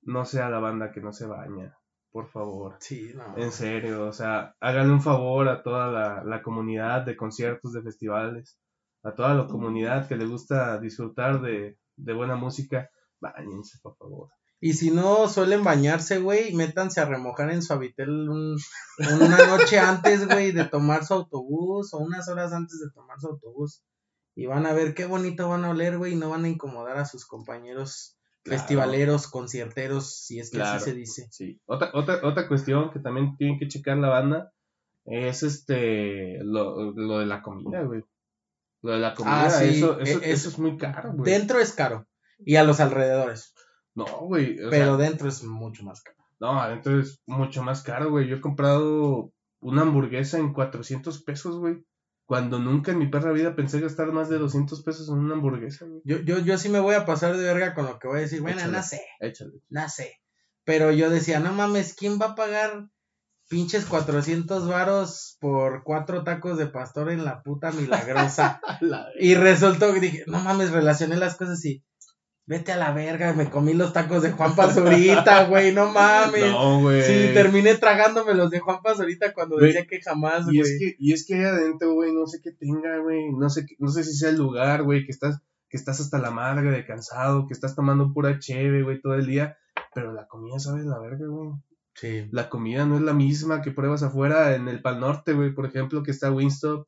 [0.03, 1.75] no sea la banda que no se baña.
[2.15, 2.77] Por favor.
[2.79, 3.35] Sí, no.
[3.37, 7.81] En serio, o sea, háganle un favor a toda la, la comunidad de conciertos, de
[7.81, 8.57] festivales,
[9.03, 14.29] a toda la comunidad que le gusta disfrutar de, de buena música, bañense, por favor.
[14.61, 18.57] Y si no suelen bañarse, güey, métanse a remojar en su habitel un-
[19.21, 23.27] una noche antes, güey, de tomar su autobús o unas horas antes de tomar su
[23.27, 23.83] autobús.
[24.37, 26.97] Y van a ver qué bonito van a oler, güey, y no van a incomodar
[26.97, 28.14] a sus compañeros
[28.45, 28.59] Claro.
[28.59, 30.77] festivaleros, concierteros, si es que Claro.
[30.77, 31.27] así se dice.
[31.31, 31.59] Sí.
[31.65, 34.51] Otra, otra, otra cuestión que también tienen que checar la banda
[35.05, 38.03] es este lo, lo de la comida, güey.
[38.83, 41.31] Lo de la comida, Ah, sí, eso, eso, e- es- eso es muy caro, güey.
[41.31, 42.05] Dentro es caro.
[42.37, 43.53] Y a los alrededores.
[43.95, 44.57] No, güey.
[44.69, 46.17] pero sea, dentro es mucho más caro.
[46.39, 48.27] no, adentro es mucho más caro, güey.
[48.27, 49.31] Yo he comprado
[49.61, 51.83] una hamburguesa en 400 pesos, güey.
[52.25, 55.85] Cuando nunca en mi perra vida pensé gastar más de 200 pesos en una hamburguesa,
[55.85, 56.01] güey.
[56.03, 58.21] Yo, yo, yo sí me voy a pasar de verga con lo que voy a
[58.21, 58.41] decir.
[58.41, 58.77] Bueno, Échale.
[58.77, 59.01] no sé.
[59.19, 59.61] Échale.
[59.69, 60.21] no sé.
[60.63, 62.89] Pero yo decía, no mames, ¿quién va a pagar
[63.47, 68.59] pinches 400 varos por cuatro tacos de pastor en la puta milagrosa?
[69.19, 71.83] y resultó que dije, no mames, relacioné las cosas y
[72.47, 76.51] vete a la verga, me comí los tacos de Juan Pazurita, güey, no mames.
[76.51, 77.01] No, güey.
[77.01, 80.79] Sí, terminé tragándome los de Juan Pazurita cuando Güey, decía que jamás, Y es güey.
[80.79, 83.31] que, y es que ahí adentro, güey, no sé qué tenga, güey.
[83.31, 86.31] No sé, no sé si sea el lugar, güey, que estás, que estás hasta la
[86.31, 89.57] marga de cansado, que estás tomando pura cheve, güey, todo el día.
[89.93, 91.49] Pero la comida sabe la verga, güey.
[91.95, 92.27] Sí.
[92.31, 95.65] La comida no es la misma que pruebas afuera en el Pal Norte, güey, por
[95.65, 96.87] ejemplo, que está Wingstop.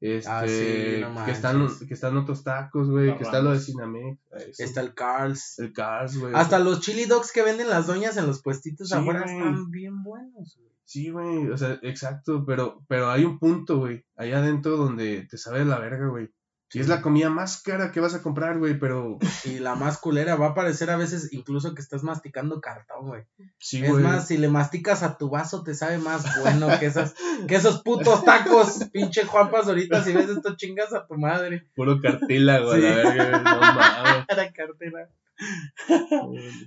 [0.00, 3.60] Este, Ah, sí, no que están, que están otros tacos, güey, que está lo de.
[3.60, 4.18] Cinemex.
[4.32, 4.62] eso.
[4.62, 5.58] Está el Carl's.
[5.58, 6.34] el Cars, güey.
[6.34, 10.02] Hasta los chili dogs que venden las doñas en los puestitos Sí, afuera están bien
[10.02, 10.70] buenos, güey.
[10.84, 15.36] Sí, güey, o sea, exacto, pero, pero hay un punto, güey, allá adentro donde te
[15.36, 16.30] sabe la verga, güey.
[16.72, 19.98] Y es la comida más cara que vas a comprar, güey, pero Y la más
[19.98, 23.22] culera va a parecer a veces incluso que estás masticando cartón, güey.
[23.58, 24.02] sí, es güey.
[24.02, 27.14] más, si le masticas a tu vaso te sabe más bueno que esas,
[27.46, 31.68] que esos putos tacos, pinche Juanpas ahorita si ves esto chingas a tu madre.
[31.76, 32.80] Puro cartílago, a Sí.
[32.82, 34.26] verga, güey, no.
[34.36, 35.08] La cartera.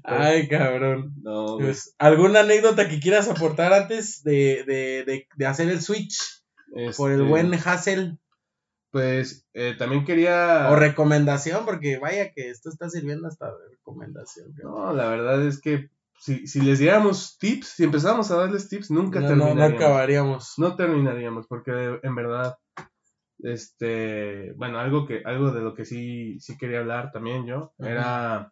[0.03, 1.13] Ay, cabrón.
[1.21, 1.65] No, güey.
[1.67, 6.17] Pues, ¿Alguna anécdota que quieras aportar antes de, de, de, de hacer el switch
[6.97, 8.17] por el Este, buen Hassel?
[8.91, 10.69] Pues, eh, también quería...
[10.71, 14.54] O recomendación, porque vaya que esto está sirviendo hasta de recomendación.
[14.63, 18.91] No, la verdad es que si, si les diéramos tips, si empezáramos a darles tips,
[18.91, 19.82] nunca No, no, no terminaríamos.
[19.82, 20.54] acabaríamos.
[20.58, 22.58] No terminaríamos, porque en verdad,
[23.39, 28.52] este, bueno, algo que, algo de lo que sí, sí quería hablar también yo, era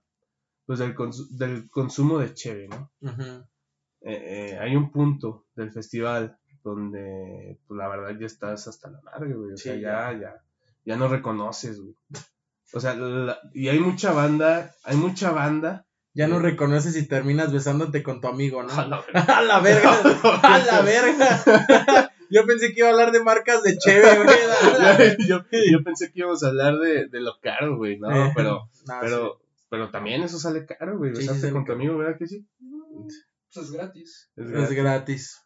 [0.65, 0.95] pues del,
[1.31, 2.91] del consumo de cheve, ¿no?
[4.01, 9.01] Eh, eh, hay un punto del festival donde, pues la verdad ya estás hasta la
[9.01, 10.43] madre, güey, o Sí, sea, ya, ya,
[10.85, 11.95] ya no reconoces, güey.
[12.73, 15.85] O sea, la- y hay mucha banda, hay mucha banda.
[16.13, 18.73] Ya no reconoces si terminas besándote con tu amigo, ¿no?
[18.73, 19.05] A la
[19.37, 19.91] A la verga,
[20.43, 22.11] a la verga.
[22.29, 25.27] Yo pensé que iba a hablar de marcas de cheve, güey.
[25.29, 28.67] Yo, yo pensé que íbamos a hablar de, de lo caro, güey, no, Eh, pero,
[28.85, 32.27] no, pero, pero también eso sale caro, güey, Sí, besarte con tu amigo, ¿verdad que
[32.27, 32.45] sí?
[33.53, 34.29] Pues es gratis.
[34.35, 34.69] Es sí, gratis.
[34.71, 35.43] es gratis.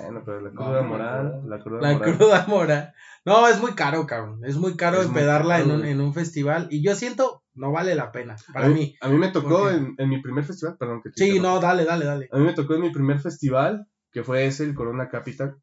[0.00, 2.16] Bueno, pero la No, cruda no, la cruda La moral.
[2.16, 2.94] cruda mora.
[3.24, 4.40] No, es muy caro, cabrón.
[4.44, 6.68] Es muy caro Es muy empedarla caro, en, un, en un festival.
[6.70, 8.36] Y yo siento, no vale la pena.
[8.52, 8.96] Para a mí.
[9.00, 11.84] A mí me tocó en, en mi primer festival, perdón que te Sí, no, dale,
[11.84, 12.28] dale, dale.
[12.32, 15.56] A mí me tocó en mi primer festival, que fue ese, el Corona Capital.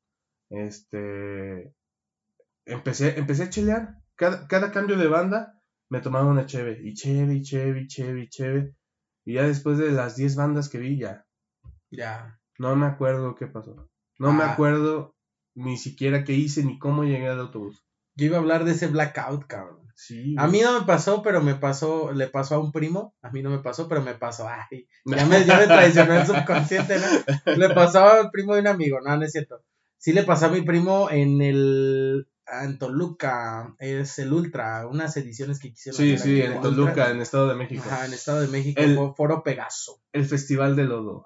[0.49, 1.73] Este.
[2.65, 3.95] Empecé, empecé a chelear.
[4.15, 6.79] Cada, cada cambio de banda me tomaba una cheve.
[6.83, 8.75] Y cheve, y cheve, y cheve, y cheve.
[9.25, 11.25] Y ya después de las 10 bandas que vi, ya.
[11.91, 12.39] Ya.
[12.57, 13.88] No me acuerdo qué pasó.
[14.19, 15.15] No me acuerdo
[15.55, 17.83] ni siquiera qué hice ni cómo llegué al autobús.
[18.15, 19.79] Yo iba a hablar de ese blackout, cabrón.
[19.95, 20.35] Sí.
[20.37, 23.15] A mí no me pasó, pero me pasó, le pasó a un primo.
[23.21, 24.47] A mí no me pasó, pero me pasó.
[24.47, 27.55] Ay, ya me, ya me traicionó el subconsciente, ¿no?
[27.55, 29.63] Le pasó al primo de un amigo, no, no es cierto.
[29.97, 32.27] Sí le pasó a mi primo en el
[32.61, 37.11] en Toluca, es el Ultra, unas ediciones que quisieron Sí, sí, en Toluca, Ultra.
[37.11, 37.83] en Estado de México.
[37.85, 40.01] Ajá, en Estado de México, El- Foro Pegaso.
[40.13, 41.25] El Festival de Lodo.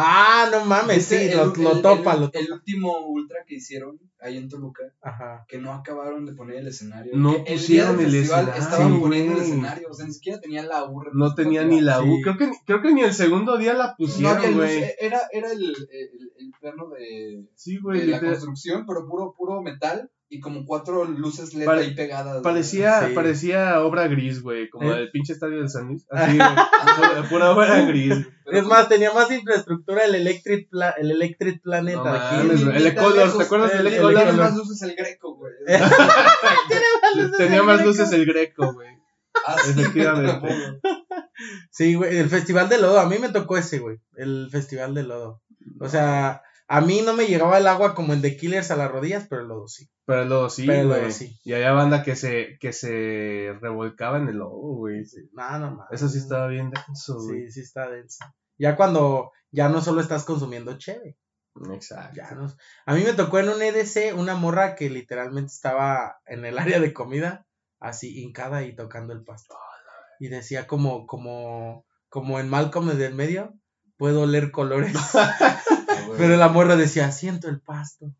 [0.00, 2.38] Ah, no mames, sí, ¿Viste lo, el- lo topa, el- lo topa.
[2.38, 5.44] El último ultra que hicieron ahí en Toluca, Ajá.
[5.48, 7.12] que no acabaron de poner el escenario.
[7.16, 10.84] No Que pusieron el escenario, Estaban poniendo el escenario, o sea, ni siquiera tenían la
[10.84, 11.02] U.
[11.14, 12.04] No tenía ni la U.
[12.16, 12.22] Sí.
[12.22, 14.84] Creo, que, creo que ni el segundo día la pusieron, güey.
[15.00, 20.10] era, era el, el, el plano de, Sí, de la construcción, pero puro, puro metal
[20.30, 22.42] y como cuatro luces LED Pare- ahí pegadas.
[22.42, 23.14] Parecía, Sí.
[23.14, 24.68] parecía obra gris, güey.
[24.68, 24.98] Como ¿Eh?
[24.98, 26.04] el pinche estadio del San Luis.
[26.10, 26.48] Así, güey.
[26.96, 28.14] pura, pura obra gris.
[28.44, 32.46] Pero Es más, tenía más infraestructura el Electric, Pla- el Electric Planet No aquí.
[32.46, 34.22] ni El Ecolor, ¿te acuerdas el- del el Tenía Ecolor?
[34.22, 34.36] Ecolor.
[34.44, 35.52] más luces el greco, güey.
[37.36, 38.88] Tenía más luces el Greco, güey.
[39.46, 40.38] Ah, sí, Efectivamente.
[40.40, 40.54] güey.
[41.70, 45.04] Sí, güey, el Festival de Lodo, a mí me tocó ese, güey, el Festival de
[45.04, 45.42] Lodo.
[45.80, 48.90] O sea, a mí no me llegaba el agua como en The Killers a las
[48.90, 49.88] rodillas, pero el lodo sí.
[50.04, 51.34] Pero el lodo sí, Pero el lodo sí.
[51.42, 55.02] Y había banda que se, que se revolcaba en el lodo, güey.
[55.32, 55.86] No, no.
[55.90, 57.46] Eso sí estaba bien denso, güey.
[57.46, 58.34] Sí, sí está densa.
[58.58, 61.16] Ya cuando ya no solo estás consumiendo cheve,
[61.72, 62.14] Exacto.
[62.14, 62.54] ya no.
[62.84, 66.80] A mí me tocó en un EDC una morra que literalmente estaba en el área
[66.80, 67.46] de comida,
[67.80, 69.56] así hincada y tocando el pasto.
[70.20, 73.54] Y decía como, como, como en Malcolm desde el medio,
[73.96, 74.92] puedo oler colores.
[76.16, 78.14] Pero la morra decía, siento el pasto,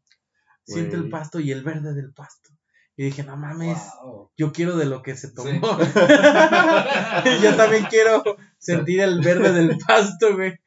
[0.64, 2.50] siento el pasto y el verde del pasto.
[2.96, 4.30] Y dije, no mames, Wow.
[4.36, 5.48] yo quiero de lo que se tomó.
[5.50, 5.60] Sí.
[7.42, 8.22] yo también quiero
[8.58, 10.58] sentir el verde del pasto, güey.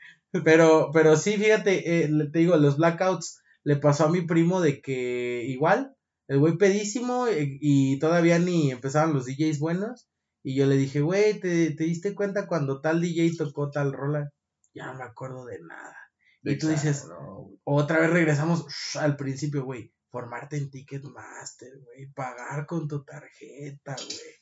[0.46, 4.82] Pero, pero sí, fíjate, eh, te digo, los blackouts le pasó a mi primo de
[4.82, 5.94] que igual,
[6.30, 10.08] el güey pedísimo eh, y todavía ni empezaban los DJs buenos.
[10.42, 14.32] Y yo le dije, güey, ¿te, ¿te diste cuenta cuando tal DJ tocó tal rola?
[14.74, 15.98] Ya no me acuerdo de nada.
[16.44, 19.94] Y tú dices, No, otra vez regresamos shh, al principio, güey.
[20.10, 22.12] Formarte en Ticketmaster, güey.
[22.14, 24.36] Pagar con tu tarjeta, güey.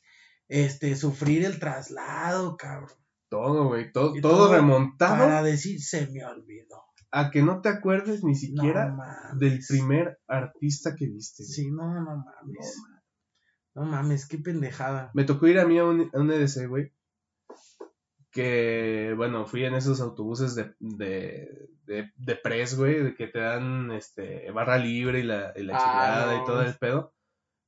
[0.48, 2.98] Este, sufrir el traslado, cabrón.
[3.28, 3.92] todo, güey.
[3.92, 6.82] Todo, todo todo remontado Para decir, se me olvidó.
[7.12, 11.44] a que no te acuerdes ni siquiera no del primer artista que viste.
[11.44, 11.52] güey.
[11.52, 12.76] Sí, no, no mames.
[13.74, 15.12] No mames, qué pendejada.
[15.14, 16.92] Me tocó ir a mí a un, a un EDC, güey.
[18.32, 23.40] Que, bueno, fui en esos autobuses de, de, de, de press, güey, de que te
[23.40, 26.42] dan este, barra libre y la, y la Ah, chingada no.
[26.42, 27.12] y todo el pedo.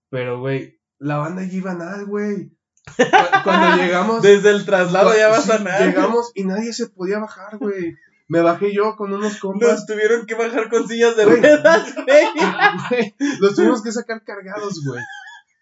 [0.09, 2.51] Pero, güey, la banda ya iba nada, güey.
[2.97, 3.03] Cu-
[3.45, 4.23] Cuando llegamos.
[4.23, 5.85] Desde el traslado ya vas sí, a nada.
[5.87, 7.95] Llegamos y nadie se podía bajar, güey.
[8.29, 9.85] Me bajé yo con unos Nos compas.
[9.85, 13.15] tuvieron que bajar con sillas de ruedas, güey.
[13.41, 15.01] Los tuvimos que sacar cargados, güey.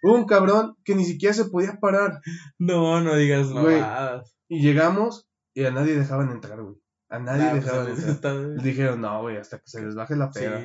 [0.02, 2.20] Un cabrón que ni siquiera se podía parar.
[2.58, 4.36] No, no digas mamadas.
[4.50, 6.76] Y llegamos y a nadie dejaban entrar, güey.
[7.08, 8.10] A nadie Ah, pues, dejaban entrar.
[8.10, 10.40] está- Dijeron, no, güey, hasta que se les baje la Sí.
[10.40, 10.60] peda.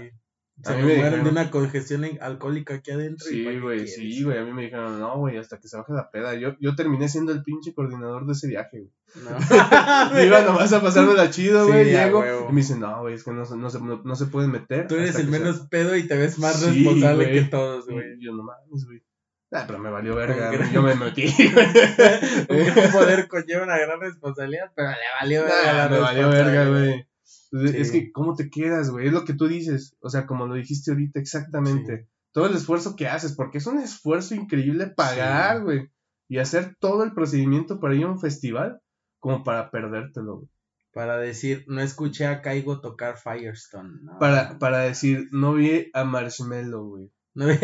[0.63, 3.27] Se A mí me mueren de dijeron- una congestión alcohólica aquí adentro.
[3.27, 4.37] Sí, ¿para qué güey, sí, güey.
[4.37, 6.33] A mí me dijeron, no, güey, hasta que se baje la peda.
[6.35, 8.91] Yo, yo terminé siendo el pinche coordinador de ese viaje, güey.
[9.23, 9.37] No.
[10.25, 11.93] Iba nomás a pasármela chido, Sí, güey.
[11.95, 14.15] a llego y me dicen, no, güey, es que no, se- no, se, no, no
[14.15, 14.87] se pueden meter.
[14.87, 18.17] Tú eres el menos pedo y te ves más Sí, responsable que todos, güey.
[18.19, 19.03] Yo, no mames, güey.
[19.51, 21.25] Ah, pero me valió verga, yo me metí,
[22.49, 26.69] Un poder conlleva una gran responsabilidad, pero le valió verga Nah, la me valió verga,
[26.69, 27.07] güey.
[27.23, 27.77] Sí.
[27.77, 29.07] Es que, ¿cómo te quedas, güey?
[29.07, 29.95] Es lo que tú dices.
[30.01, 32.07] O sea, como lo dijiste ahorita, exactamente.
[32.31, 35.63] Todo el esfuerzo que haces, porque es un esfuerzo increíble pagar, Sí.
[35.63, 35.91] güey.
[36.27, 38.81] Y hacer todo el procedimiento para ir a un festival,
[39.19, 40.49] como para perdértelo, güey.
[40.91, 43.99] Para decir, no escuché a Caigo tocar Firestone.
[44.01, 47.11] No, Para, para decir, no vi a Marshmello, güey.
[47.37, 47.57] no vi,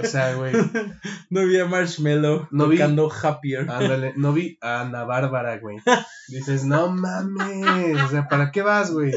[0.00, 0.52] O sea, güey,
[1.30, 3.68] no vi a Marshmello No vi- tocando Happier.
[3.70, 5.78] ándale, no vi a Ana Bárbara, güey.
[6.28, 9.12] Dices, no mames, o sea, ¿para qué vas, güey?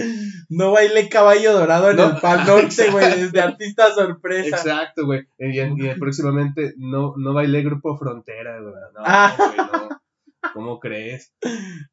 [0.48, 2.06] No bailé caballo dorado en No.
[2.12, 4.56] el Pal Norte, güey, desde artista sorpresa.
[4.56, 5.28] Exacto, güey.
[5.38, 8.74] Y, y- y próximamente no, no bailé Grupo Frontera, güey.
[8.74, 9.34] No, Ah.
[9.38, 9.90] güey, no.
[10.54, 11.34] ¿Cómo crees?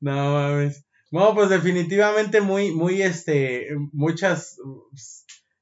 [0.01, 0.85] No mames.
[1.11, 4.59] No, pues definitivamente muy, muy, este, muchas.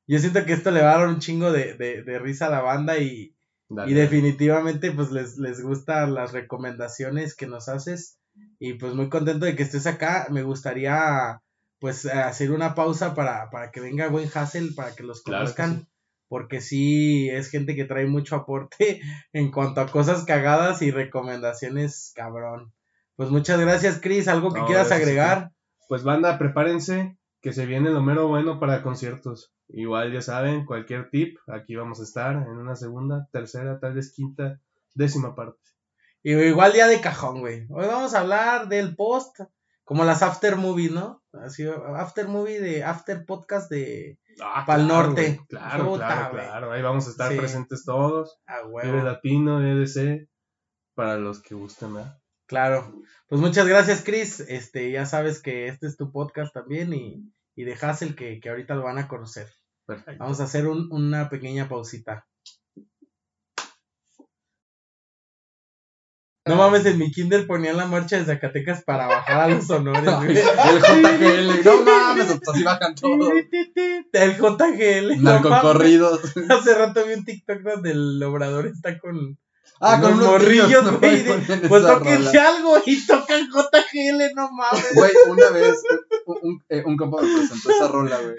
[0.06, 2.50] Yo siento que esto le va a dar un chingo de, de, de risa a
[2.50, 3.34] la banda y,
[3.68, 3.90] Dale.
[3.90, 8.18] y definitivamente pues les, les gustan las recomendaciones que nos haces
[8.58, 10.26] y pues muy contento de que estés acá.
[10.30, 11.40] Me gustaría
[11.78, 15.54] pues hacer una pausa para, para que venga buen Hassel, para que los Claro que
[15.54, 15.80] conozcan.
[15.82, 15.88] sí.
[16.28, 19.00] Porque sí, es gente que trae mucho aporte
[19.32, 22.72] en cuanto a cosas cagadas y recomendaciones, cabrón.
[23.16, 24.26] Pues muchas gracias, Chris.
[24.26, 25.52] ¿Algo que No, quieras agregar?
[25.88, 29.52] Pues banda, prepárense que se viene lo mero bueno para conciertos.
[29.68, 34.14] Igual ya saben, cualquier tip, aquí vamos a estar en una segunda, tercera, tal vez
[34.14, 34.62] quinta,
[34.94, 35.60] décima parte.
[36.22, 37.66] Y igual día de cajón, güey.
[37.68, 39.40] Hoy vamos a hablar del post,
[39.84, 41.22] como las after movie, ¿no?
[41.34, 45.40] Así, after movie de after podcast de Ah, Pa'l claro, norte.
[45.46, 46.72] Claro, claro, claro.
[46.72, 47.36] Ahí vamos a estar Sí.
[47.36, 48.40] presentes todos.
[48.46, 49.02] a Vive.
[49.02, 50.30] Latino, EDC,
[50.94, 52.18] para los que gusten, ¿verdad?
[52.46, 53.02] Claro.
[53.28, 54.40] Pues muchas gracias, Chris.
[54.40, 58.48] Este, ya sabes que este es tu podcast también y, y de Hassel que, que
[58.50, 59.48] ahorita lo van a conocer.
[59.86, 60.22] Perfecto.
[60.22, 62.26] Vamos a hacer un- una pequeña pausita.
[66.46, 70.04] No mames, en mi Kindle ponían la marcha de Zacatecas para bajar a los honores,
[70.16, 70.36] güey.
[70.36, 73.30] El JGL, no mames, pues así bajan todos.
[74.12, 75.22] El JGL.
[75.22, 75.32] no.
[75.32, 76.20] Narcocorridos.
[76.50, 79.38] Hace rato vi un TikTok donde el obrador está con
[79.80, 81.24] Ah, con unos morrillos, güey.
[81.24, 82.46] no Pues rola.
[82.48, 84.94] algo y tocan JGL, no mames.
[84.94, 85.82] Güey, una vez
[86.26, 88.36] un, un, eh, un compa me presentó esa rola, güey.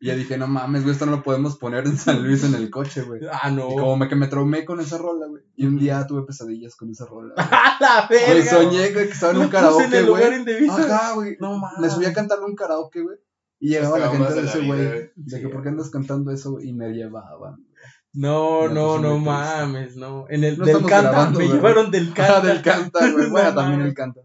[0.00, 2.54] Y ya dije, no mames, güey, esto no lo podemos poner en San Luis en
[2.54, 3.20] el coche, güey.
[3.30, 3.70] Ah, no.
[3.70, 5.42] Y como me, que me traumé con esa rola, güey.
[5.54, 7.34] Y un día tuve pesadillas con esa rola.
[7.36, 8.50] A la verga.
[8.50, 10.38] soñé, güey, que estaba en un en karaoke, el lugar güey.
[10.38, 10.72] indebido.
[10.72, 11.36] Ajá, güey.
[11.40, 11.78] No mames.
[11.78, 13.16] Me subí a cantarle un karaoke, güey.
[13.62, 15.10] Y llegaba la gente de ese güey, güey.
[15.14, 17.66] de que por qué andas cantando eso y me llevaban.
[18.12, 19.56] No, no, no muy triste.
[19.56, 20.26] mames, no.
[20.28, 22.36] En el No del canta, grabando, me llevaron del canta.
[22.38, 23.28] Ah, del canta, güey.
[23.30, 24.20] Bueno, No también el canta.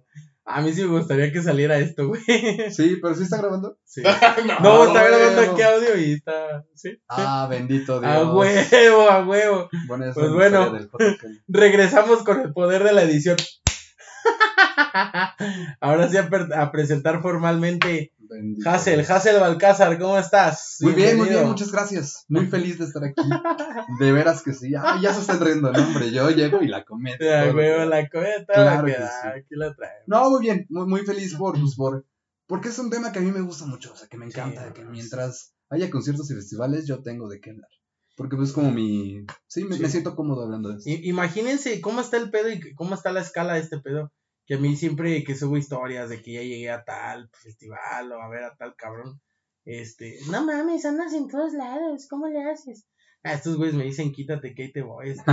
[0.48, 2.22] A mí sí me gustaría que saliera esto, güey.
[2.72, 3.80] Sí, pero sí está grabando.
[3.84, 4.04] Sí.
[4.48, 6.64] no, No, está grabando aquí audio y está.
[6.76, 7.00] Sí.
[7.10, 8.12] Ah, bendito Dios.
[8.12, 9.70] A huevo, a huevo.
[9.88, 10.78] Bueno, Pues bueno.
[11.48, 13.38] Regresamos con el poder de la edición.
[15.80, 19.02] Ahora sí a, presentar formalmente Bendito Hassel.
[19.02, 20.78] Hassel Balcázar, ¿cómo estás?
[20.82, 22.26] Muy bien, muy bien, muchas gracias.
[22.28, 23.22] Muy feliz de estar aquí.
[24.00, 24.74] De veras que sí.
[24.76, 26.12] Ah, ya se están riendo, no, hombre.
[26.12, 27.24] Yo llego y la cometo.
[27.24, 29.28] A todo lo huevo, la cometa, Claro que sí.
[29.28, 30.04] aquí la traemos.
[30.08, 30.66] No, muy bien.
[30.70, 32.06] Muy, muy feliz por, pues, por.
[32.48, 33.94] Porque es un tema que a mí me gusta mucho.
[33.94, 34.68] O sea, que me encanta.
[34.68, 37.70] Sí, que mientras haya conciertos y festivales, yo tengo de qué hablar.
[38.16, 39.26] Porque pues como mi.
[39.48, 39.82] Sí, me, Sí.
[39.84, 40.90] me siento cómodo hablando de eso.
[40.90, 44.12] I- Imagínense cómo está el pedo y cómo está la escala de este pedo.
[44.46, 48.22] Que a mí siempre que subo historias de que ya llegué a tal festival o
[48.22, 49.20] a ver a tal cabrón,
[49.66, 52.86] este, no mames, andas en todos lados, ¿cómo le haces?
[53.24, 55.10] Ah, estos güeyes me dicen quítate que ahí te voy.
[55.10, 55.32] este,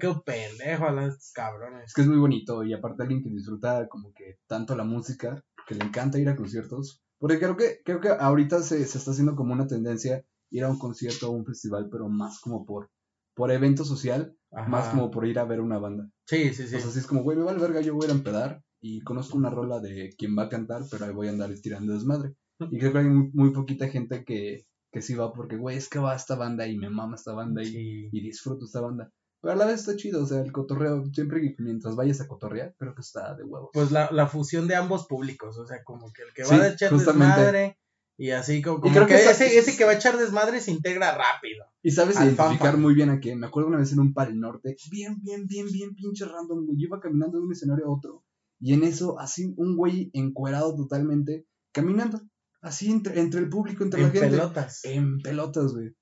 [0.00, 1.86] yo me pendejo a los cabrones.
[1.86, 5.44] Es que es muy bonito y aparte alguien que disfruta como que tanto la música,
[5.66, 7.02] que le encanta ir a conciertos.
[7.18, 10.68] Porque creo que, creo que ahorita se, se está haciendo como una tendencia ir a
[10.68, 12.90] un concierto o un festival, pero más como por,
[13.34, 14.68] por evento social, Ajá.
[14.68, 16.08] más como por ir a ver una banda.
[16.26, 16.76] Sí, sí, sí.
[16.76, 18.62] O sea, así es como, güey, me vale verga, yo voy a ir a empedar
[18.80, 21.92] y conozco una rola de quien va a cantar, pero ahí voy a andar tirando
[21.94, 22.34] desmadre.
[22.70, 25.88] Y creo que hay muy, muy poquita gente que, que sí va porque, güey, es
[25.88, 28.08] que va a esta banda y me mama esta banda y, Sí.
[28.12, 29.10] y disfruto esta banda.
[29.40, 32.28] Pero a la vez está chido, o sea, el cotorreo, siempre que mientras vayas a
[32.28, 33.70] cotorrear, creo que está de huevos.
[33.72, 36.68] Pues la, la fusión de ambos públicos, o sea, como que el que va a
[36.68, 37.26] echar justamente.
[37.40, 37.78] desmadre
[38.16, 41.16] y así como, como creo que, ese, ese que va a echar desmadre se integra
[41.16, 41.64] rápido.
[41.82, 43.40] Y sabes identificar muy bien a quién.
[43.40, 46.78] Me acuerdo una vez en un Pal Norte, bien, bien, bien, bien pinche random, güey.
[46.78, 48.24] Yo iba caminando de un escenario a otro.
[48.60, 52.20] Y en eso, así, un güey encuerado totalmente, caminando.
[52.60, 54.28] Así entre, entre el público, entre En la gente.
[54.28, 54.84] pelotas.
[54.84, 55.96] En pelotas, güey.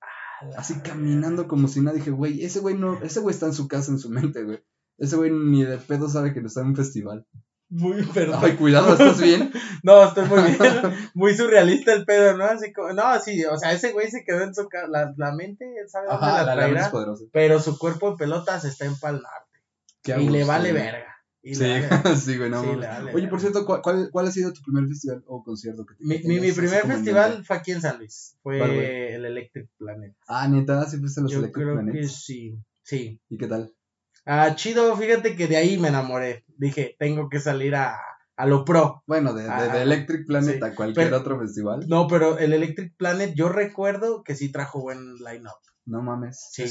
[0.56, 1.96] Así caminando como si nada.
[1.96, 4.58] Dije, güey, ese güey no, ese güey está en su casa, en su mente, güey.
[4.98, 7.26] Ese güey ni de pedo sabe que no está en un festival.
[7.70, 8.36] Muy, pero.
[8.38, 9.52] Ay, cuidado, ¿estás bien?
[9.82, 10.58] No, estoy muy bien.
[11.14, 12.44] Muy surrealista el pedo, ¿no?
[12.44, 14.68] Así como, no, sí, o sea, ese güey se quedó en su.
[14.90, 16.90] La, la mente, él sabe dónde Ajá, la la, traerá.
[17.32, 19.64] Pero su cuerpo en pelotas está en Pal Norte.
[20.02, 20.82] Qué a Y le vale güey.
[20.82, 21.16] verga.
[21.42, 21.64] Y Sí,
[22.20, 22.68] sí, güey, no Sí,
[23.14, 26.40] Oye, por cierto, ¿cuál, cuál, ha sido tu primer festival o concierto que te Mi,
[26.40, 28.36] mi, primer festival fue aquí en San Luis.
[28.42, 30.14] Fue el Electric Planet.
[30.26, 32.24] Ah, neta, sí fuiste los Yo Electric creo que Planets.
[32.24, 32.58] sí.
[32.82, 33.20] Sí.
[33.28, 33.72] ¿Y qué tal?
[34.26, 36.44] Ah, chido, fíjate que de ahí me enamoré.
[36.56, 37.98] Dije, tengo que salir a,
[38.36, 39.02] a lo pro.
[39.06, 40.64] Bueno, de, de, Ah, de Electric Planet sí.
[40.64, 41.86] a cualquier Pero- otro festival.
[41.88, 45.58] No, pero el Electric Planet, yo recuerdo que sí trajo buen line-up.
[45.86, 46.48] No mames.
[46.52, 46.64] Sí,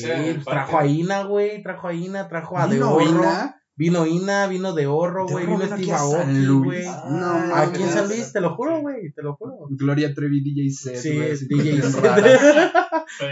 [0.46, 3.06] trajo a Ina, güey, trajo a Ina, trajo a De ¿Vino Horro.
[3.20, 3.59] Ina?
[3.80, 6.84] Vino Ina, vino De Horro, De güey, vino Steve Aoki, güey.
[6.86, 7.92] No, Aquí en mames.
[7.94, 9.54] San Luis, te lo juro, güey, te lo juro.
[9.70, 11.12] Gloria Trevi, DJ set, Sí,
[11.48, 12.04] DJ set.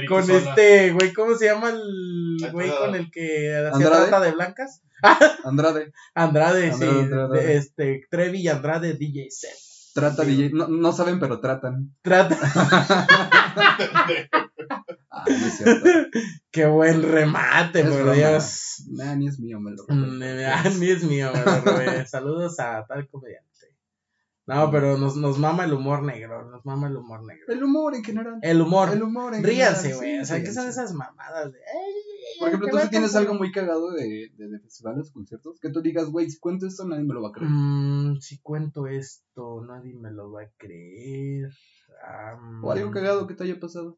[0.07, 0.37] Con Sola.
[0.39, 4.07] este, güey, ¿cómo se llama el güey con el que hacía ¿Andrade?
[4.07, 4.81] trata de blancas?
[5.43, 7.43] Andrade, Andrade, sí, Andrade, Andrade.
[7.45, 9.51] de- este, Trevi y Andrade DJ set.
[9.93, 10.29] trata Sí.
[10.33, 10.51] DJ.
[10.53, 11.93] No, no saben, pero tratan.
[12.01, 12.37] Trata,
[15.17, 15.85] Ah, no es cierto.
[16.51, 18.13] qué buen remate, Es por.
[18.13, 18.83] Dios.
[18.91, 20.45] Nah, ni es mío, me lo Mm, robé.
[20.45, 22.05] ah, Ni es mío, me lo robé.
[22.07, 23.47] Saludos a tal comediante.
[24.45, 27.43] No, pero nos, nos mama el humor negro, nos mama el humor negro.
[27.49, 28.39] El humor en general.
[28.41, 28.89] El humor.
[28.93, 30.15] El humor en Ríanse, general, güey.
[30.15, 31.59] sí, o sea, ¿qué son esas mamadas de.
[31.59, 31.93] "Ay,
[32.39, 33.21] Por ejemplo, tú a tienes cantar"?
[33.23, 35.59] algo muy cagado de, de, de festivales conciertos.
[35.59, 37.51] Que tú digas, güey, si cuento esto, nadie me lo va a creer.
[37.51, 41.49] Mm, si cuento esto, nadie me lo va a creer.
[42.63, 43.97] O algo cagado que te haya pasado.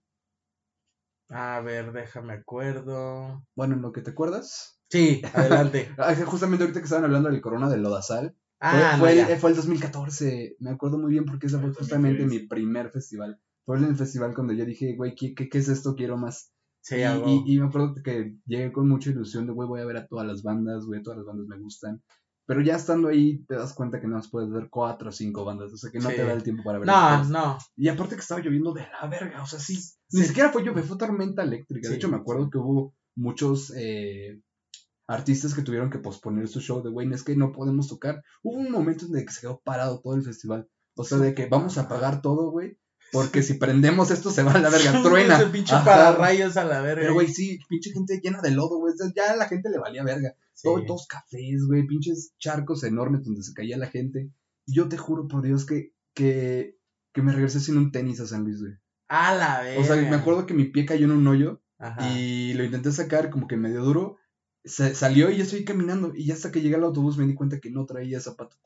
[1.30, 3.46] A ver, déjame acuerdo.
[3.56, 4.80] Bueno, en lo que te acuerdas.
[4.89, 5.89] Sí, adelante.
[5.98, 8.36] Ah, Justamente ahorita que estaban hablando del corona del Lodazal.
[8.60, 10.58] Ah, fue, no, fue, el, fue el 2014.
[10.60, 13.39] Me acuerdo muy bien porque ese fue justamente mi primer festival.
[13.65, 15.96] Fue el festival cuando yo dije, güey, ¿qué, qué, qué es esto?
[15.96, 16.52] Quiero más.
[16.82, 19.86] Sí, y, y, y me acuerdo que llegué con mucha ilusión de, güey, voy a
[19.86, 22.02] ver a todas las bandas, güey, todas las bandas me gustan.
[22.48, 25.71] Pero ya estando ahí te das cuenta que no puedes ver cuatro o cinco bandas,
[25.71, 26.15] o sea que no Sí.
[26.15, 27.58] te da el tiempo para ver No, no.
[27.75, 29.77] Y aparte que estaba lloviendo de la verga, o sea, sí.
[30.10, 30.20] Sí.
[30.20, 31.88] Ni siquiera fue lluvia, fue tormenta eléctrica.
[31.88, 34.42] Sí, de hecho, me acuerdo que hubo muchos eh,
[35.08, 38.24] artistas que tuvieron que posponer su show de, güey, es que no podemos tocar.
[38.44, 40.68] Hubo un momento en el que se quedó parado todo el festival.
[40.96, 42.78] O sea, de que vamos a apagar todo, güey.
[43.12, 45.38] Porque si prendemos esto se va a la verga, truena.
[45.38, 45.86] Ese pinche Ajá.
[45.86, 47.02] para rayos a la verga.
[47.02, 48.94] Pero, güey, sí, pinche gente llena de lodo, güey.
[49.16, 50.36] Ya a la gente le valía verga.
[50.54, 50.68] Sí.
[50.68, 54.30] Todo, todos cafés, güey, pinches charcos enormes donde se caía la gente.
[54.66, 56.78] Y yo te juro por Dios que, que,
[57.14, 58.74] que me regresé sin un tenis a San Luis, güey.
[59.10, 59.82] A la verga.
[59.82, 62.10] O sea, me acuerdo que mi pie cayó en un hoyo Ajá.
[62.10, 64.18] y lo intenté sacar como que medio duro.
[64.64, 66.14] Se, salió y ya estoy caminando.
[66.16, 68.58] Y ya hasta que llegué al autobús me di cuenta que no traía zapato.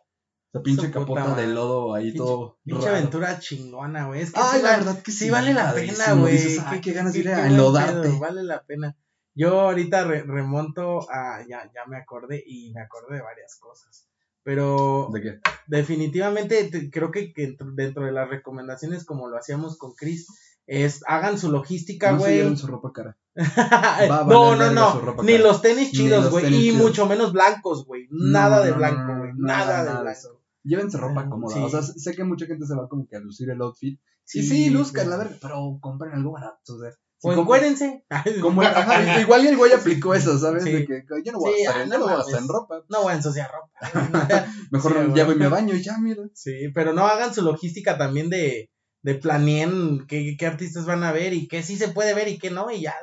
[0.52, 2.60] Esa pinche puta capota de lodo ahí Pinche- todo.
[2.64, 2.98] Pinche raro.
[2.98, 4.22] aventura chingona, güey.
[4.22, 6.38] Es que Ay, sí la verdad que sí sí, vale la pena, güey.
[6.82, 8.02] Qué ganas de ir a enlodarte.
[8.10, 8.96] pedo, Vale la pena.
[9.36, 14.08] Yo ahorita re- remonto a, ya, ya me acordé y me acordé de varias cosas.
[14.44, 15.40] Pero ¿De qué?
[15.68, 20.28] definitivamente te- creo que, que dentro- de las recomendaciones, como lo hacíamos con Chris,
[20.68, 22.36] es hagan su logística, No güey.
[22.38, 23.18] lleven su ropa cara.
[24.10, 25.02] Va a no, no, no.
[25.24, 25.44] Ni cara.
[25.44, 26.46] los tenis Ni chidos, güey.
[26.48, 26.78] Y chidos.
[26.82, 28.08] mucho menos blancos, güey.
[28.12, 29.32] Nada No, de no, blanco, no, no, güey.
[29.36, 30.42] no, Nada nada, de blanco.
[30.64, 31.54] Llévense ropa Ah, cómoda.
[31.56, 31.62] sí.
[31.62, 34.00] O sea, sé que mucha gente se va como que a lucir el outfit.
[34.26, 35.18] Sí, y sí, luzcan, güey.
[35.18, 36.76] la verga, pero compren algo barato.
[36.76, 36.92] O sea,
[38.42, 40.64] Como- ajá, igual el güey aplicó eso, ¿sabes?
[40.64, 40.72] Sí.
[40.72, 42.28] De que yo no voy Sí, a estar, ah, en- no no voy a mames.
[42.28, 42.84] estar en ropa.
[42.90, 43.72] No voy a ensuciar ropa.
[44.72, 45.14] Mejor Sí, güey.
[45.14, 46.24] llevo y me baño y ya, mira.
[46.34, 48.70] Sí, pero no hagan su logística también de,
[49.04, 52.38] de planeen qué, qué artistas van a ver y qué sí se puede ver y
[52.40, 52.96] qué no, y ya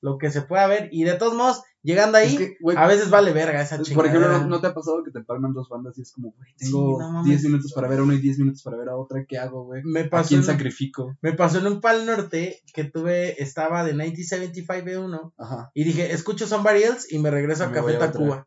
[0.00, 0.88] lo que se pueda ver.
[0.92, 3.86] Y de todos modos, llegando ahí, Es que, güey, a veces vale verga esa Por
[3.86, 4.12] chingadera.
[4.18, 6.54] ejemplo, ¿no, no te ha pasado que te palman dos bandas y es como, güey,
[6.56, 7.24] tengo Sí, no.
[7.24, 9.64] 10 minutos para ver a una y 10 minutos para ver a otra, ¿qué hago,
[9.64, 9.82] güey?
[10.10, 11.16] ¿A quién en, sacrifico?
[11.20, 15.70] me pasó en un Pal Norte que tuve, estaba de 1975 B1 Ajá.
[15.74, 17.94] y dije, escucho Somebody Else y me regreso a Me Café.
[17.94, 18.46] Tacuba.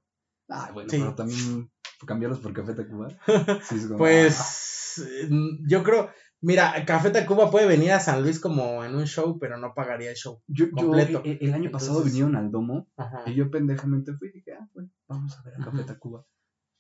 [0.50, 0.98] Ah, bueno, Sí.
[1.00, 1.72] pero también
[2.06, 3.08] cambiarlos por Café Tacuba.
[3.64, 5.30] Sí, como, ah, Pues eh,
[5.68, 6.10] yo creo,
[6.46, 10.10] mira, Café Tacuba puede venir a San Luis como en un show, pero no pagaría
[10.12, 10.42] el show.
[10.48, 11.22] yo, yo completo.
[11.26, 13.24] el, el año pasado Entonces- vinieron al domo Ajá.
[13.26, 15.86] y yo pendejamente fui y dije, ah, bueno, vamos a ver a Café Ujú.
[15.86, 16.26] Tacuba.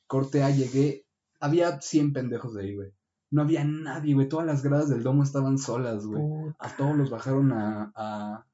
[0.07, 1.05] Corte A, llegué,
[1.39, 2.91] había 100 pendejos de ahí, güey.
[3.31, 4.29] No había nadie, güey.
[4.29, 6.21] Todas las gradas del domo estaban solas, güey.
[6.21, 8.45] Puta A todos los bajaron a, a,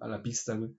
[0.00, 0.70] a la pista, güey.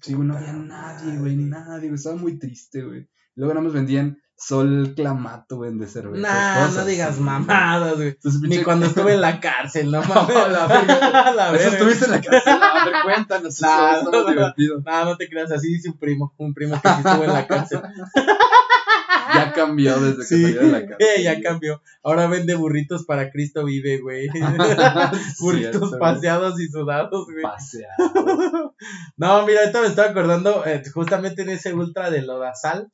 [0.00, 1.64] Sí, güey, no había nadie, güey, madre.
[1.66, 1.94] nadie, güey.
[1.96, 3.08] Estaba muy triste, güey.
[3.36, 6.20] Luego nada más vendían sol clamato, güey, de cerveza.
[6.28, 8.16] Nah, cosas no digas mamadas, güey.
[8.42, 10.34] Ni cuando estuve en la cárcel, no mames.
[10.34, 11.32] No, la verga.
[11.34, 11.68] La Eso verga.
[11.76, 12.52] estuviste en la cárcel.
[12.62, 13.60] A ver, cuéntanos.
[13.60, 14.80] Nah, no, divertido.
[14.84, 17.46] No, no te creas, así dice un primo, un primo que sí estuvo en la
[17.46, 17.80] cárcel.
[19.34, 21.22] Ya cambió desde que Sí, salió de la cárcel.
[21.22, 21.82] ya cambió.
[22.02, 24.28] Ahora vende burritos para Cristo vive, güey.
[25.40, 27.42] burritos paseados y sudados, güey.
[27.42, 28.74] Paseado.
[29.16, 32.90] No, mira, ahorita me estaba acordando, eh, justamente en ese ultra de Lodazal,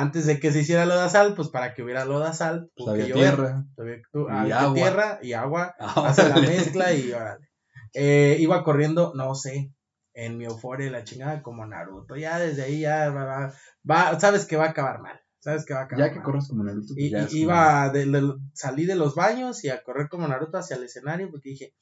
[0.00, 3.14] antes de que se hiciera Lodazal, pues para que hubiera Lodazal, Pues tuvo que había
[3.14, 3.34] llover.
[3.36, 3.64] tierra.
[3.78, 4.74] Había- Y agua.
[4.74, 7.48] tierra y agua, Ah, hace la mezcla y órale.
[7.94, 9.72] Eh, iba corriendo, no sé,
[10.14, 12.16] en mi euforia y la chingada como Naruto.
[12.16, 13.52] Ya desde ahí ya va, va-
[13.90, 15.20] va- sabes que va a acabar mal.
[15.38, 16.94] Sabes que va a acabar Ya que corres como Naruto.
[16.94, 19.82] pues Y, ya y es como- iba, de, de- salí de los baños y a
[19.82, 21.74] correr como Naruto hacia el escenario porque dije,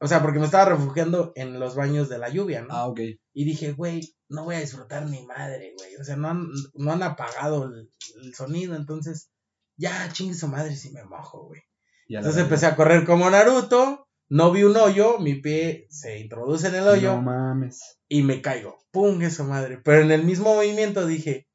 [0.00, 2.74] o sea, porque me estaba refugiando en los baños de la lluvia, ¿no?
[2.74, 3.00] Ah, ok.
[3.32, 5.96] Y dije, güey, no voy a disfrutar mi madre, güey.
[5.96, 7.90] O sea, no han, no han apagado el,
[8.22, 9.30] el sonido, entonces
[9.76, 11.60] ya chingue su madre si me mojo, güey.
[12.08, 16.74] Entonces empecé a correr como Naruto, no vi un hoyo, mi pie se introduce en
[16.76, 17.98] el hoyo No mames.
[18.08, 18.78] y me caigo.
[18.90, 19.22] ¡Pum!
[19.22, 19.80] Eso madre.
[19.82, 21.48] Pero en el mismo movimiento dije,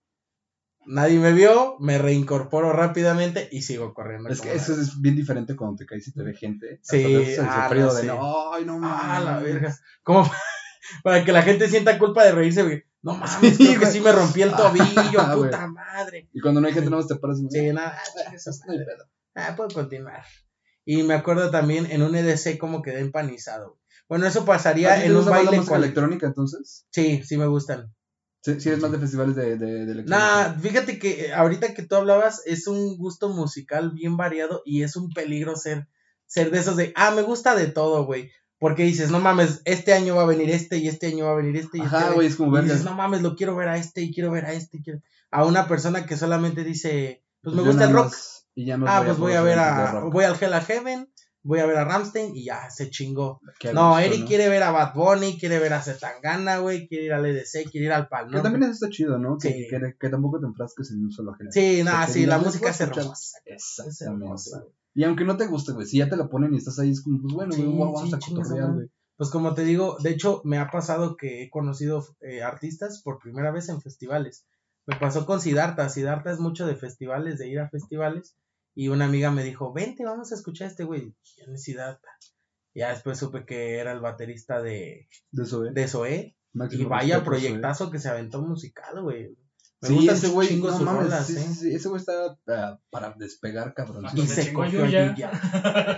[0.86, 4.30] nadie me vio, me reincorporo rápidamente y sigo corriendo.
[4.30, 6.80] Es que eso es bien diferente cuando te caes y te ve gente.
[6.82, 9.02] Sí, te el ah, sufrido no de no, ay, no mames.
[9.04, 9.78] Ah, la verga.
[10.04, 10.30] Como
[11.04, 12.84] para que la gente sienta culpa de reírse, güey.
[13.02, 15.52] No mames, Sí, creo que sí me rompí el tobillo, Ah, güey.
[15.52, 16.30] puta madre.
[16.34, 17.40] Y cuando no hay gente, nada más te paras.
[17.50, 18.86] Sí, nada, ah, chingue su madre.
[19.36, 20.24] Ah, puedo continuar.
[20.86, 23.78] Y me acuerdo también en un EDC como quedé empanizado.
[24.10, 26.88] Bueno, eso ¿A pasaría te en un gusta más la baile música electrónica entonces?
[26.90, 27.94] Sí, sí me gustan.
[28.42, 30.04] Sí, sí eres más de festivales de, de.
[30.06, 34.84] Nah, fíjate que eh, ahorita que tú hablabas es un gusto musical bien variado y
[34.84, 35.88] es un peligro ser,
[36.26, 38.32] ser de esos de, ah, me gusta de todo, güey.
[38.58, 41.36] Porque dices, no mames, este año va a venir este y este año va a
[41.36, 42.14] venir este y Ajá, este.
[42.14, 42.68] güey, es como y verga.
[42.74, 44.78] dices, no mames, lo quiero ver a este y quiero ver a este.
[44.78, 45.02] y quiero-".
[45.32, 48.06] A una persona que solamente dice, pues me Yo gusta el rock.
[48.06, 51.09] más- Y ya no Ah, pues voy a ver a, voy al Hell a Heaven,
[51.44, 53.40] voy a ver a Ramstein y ya, se chingó.
[53.74, 54.26] No, gusto, Eric ¿no?
[54.28, 57.86] quiere ver a Bad Bunny, quiere ver a Zetangana, güey, quiere ir al EDC, quiere
[57.88, 59.38] ir al Pal Que también eso está chido, ¿no?
[59.38, 59.68] Que, Sí.
[59.70, 61.52] que, que tampoco te enfrasques en un solo género.
[61.52, 63.38] Sí, nada, sí, la música es hermosa.
[63.46, 64.42] Exactamente.
[64.96, 67.02] Y aunque no te guste, güey, si ya te la ponen y estás ahí, es
[67.04, 68.90] como, pues bueno, Sí, güey, vamos sí, a cotorrear, güey.
[69.18, 73.20] Pues como te digo, de hecho me ha pasado que he conocido eh, artistas por
[73.20, 74.46] primera vez en festivales.
[74.86, 75.90] Me pasó con Siddhartha.
[75.90, 78.36] Siddhartha es mucho de festivales, de ir a festivales.
[78.80, 81.14] Y una amiga me dijo, vente, vamos a escuchar a este güey.
[81.36, 82.08] ¿Quién es Siddhartha?
[82.74, 85.72] Ya después supe que era el baterista de, De ¿eh?
[85.74, 86.38] de Zoé.
[86.72, 87.26] Y vaya Zoé.
[87.26, 89.36] proyectazo que se aventó musical, güey.
[89.82, 91.40] Me Sí, gustan ese güey, no sus mames, rolas, sí, ¿eh?
[91.42, 94.06] sí, sí, ese güey está ah, para despegar, cabrón.
[94.14, 95.14] Y se cogió a Yuya.
[95.14, 95.32] Yuya.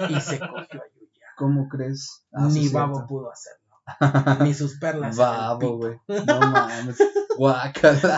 [0.09, 1.25] Y se cogió a Yuya.
[1.37, 2.25] ¿Cómo crees?
[2.33, 3.07] Ah, Ni Babo cierto.
[3.07, 4.43] pudo hacerlo.
[4.43, 5.17] Ni sus perlas.
[5.17, 5.99] Babo, güey.
[6.07, 6.97] No mames.
[7.37, 8.17] Guácala.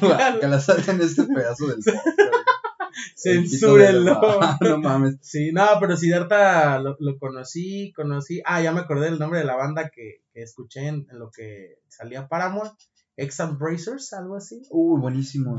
[0.00, 2.53] Guácala, sale en este pedazo del podcast.
[3.16, 4.20] Censúrenlo.
[4.60, 5.16] No mames.
[5.20, 8.40] Sí, no, pero Siddhartha lo, lo conocí, conocí.
[8.44, 11.30] Ah, ya me acordé del nombre de la banda que, que escuché en, en lo
[11.30, 12.70] que salía Paramore.
[13.16, 14.62] Ex Embracers, algo así.
[14.70, 15.00] Uy.
[15.00, 15.56] Buenísimo.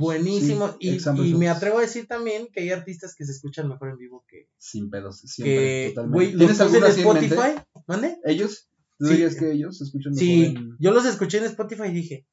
[0.80, 3.92] Sí, y, y me atrevo a decir también que hay artistas que se escuchan mejor
[3.92, 4.50] en vivo que.
[4.58, 6.26] Sin pedos, siempre, que totalmente.
[6.34, 6.84] los ¿Tienes puse en?
[7.00, 7.62] Spotify.
[7.88, 8.18] ¿Mande?
[8.26, 8.68] ¿Ellos?
[8.98, 9.14] ¿Tú Sí.
[9.14, 12.26] dirías que ellos se escuchan mejor Sí, en- yo los escuché en Spotify y dije,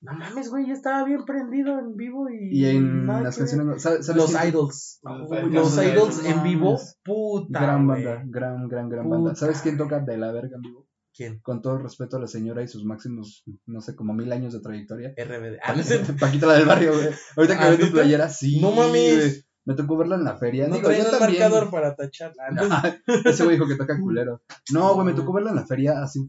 [0.00, 2.56] no mames, güey, yo estaba bien prendido en vivo y.
[2.60, 3.50] Y en nada las que ver".
[3.50, 3.82] canciones...
[3.82, 5.00] ¿sabes- sabes Los quién- idols.
[5.02, 5.94] Los Uy, Idols.
[5.94, 7.60] Los en vivo, puta.
[7.60, 8.04] Gran güey.
[8.04, 9.16] banda, gran, gran, gran Puta.
[9.16, 9.34] banda.
[9.34, 10.86] ¿Sabes quién toca de la verga en vivo?
[11.14, 11.40] ¿Quién?
[11.40, 14.52] Con todo el respeto a la señora y sus máximos, no sé, como mil años
[14.52, 15.14] de trayectoria.
[15.16, 15.58] RBD.
[15.64, 15.98] Ah, no sé.
[16.20, 17.08] Paquita la del barrio, güey.
[17.36, 17.94] Ahorita que ¿Ah, veo tu neta?
[17.94, 18.60] playera, sí.
[18.60, 19.16] No mames.
[19.16, 19.44] güey.
[19.68, 20.66] Me tocó verla en la feria.
[20.66, 21.40] No Digo, yo un también.
[21.42, 22.44] marcador para tacharla.
[22.48, 24.40] Entonces, Ese güey dijo que toca culero.
[24.72, 26.28] No, güey, me tocó verla en la feria así.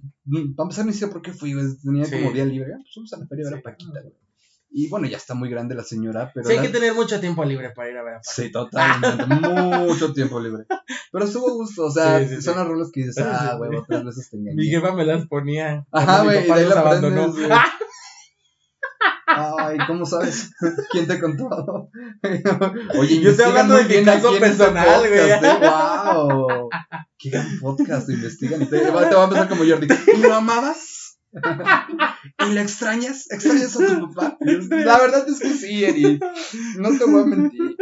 [0.58, 1.66] Para empezar, ni sé por qué fui, güey.
[1.82, 2.18] Tenía Sí.
[2.18, 2.74] como día libre.
[2.74, 4.14] Pues vamos a la feria a ver a Paquita, güey.
[4.72, 6.46] Y bueno, ya está muy grande la señora, pero.
[6.46, 8.34] sí, hay la- que tener mucho tiempo libre para ir a ver a Paquita.
[8.36, 9.26] Sí, totalmente.
[9.88, 10.66] mucho tiempo libre.
[11.12, 11.86] Pero estuvo gusto.
[11.86, 12.42] O sea, Sí, sí, sí.
[12.42, 14.58] son las rolas que dices, ah, güey, otras veces te engañé.
[14.58, 15.88] Mi jefa me las ponía.
[15.92, 17.22] Ajá, güey, y de ahí la abandonó.
[17.24, 17.60] aprendes, güey.
[19.70, 20.52] Ay, ¿cómo sabes?
[20.92, 21.48] ¿Quién te contó?
[23.00, 25.30] Oye, Yo estoy hablando de mi caso personal, güey.
[25.62, 26.70] ¡Wow!
[27.18, 28.10] ¡Qué gran podcast!
[28.10, 28.60] Investigan.
[28.68, 29.88] Te, te va a empezar como Jordi.
[30.16, 31.20] ¿Y lo amabas?
[31.32, 33.30] ¿Y lo extrañas?
[33.32, 34.38] ¿Extrañas a tu papá?
[34.42, 36.20] La verdad es que sí, Eri.
[36.78, 37.76] No te voy a mentir.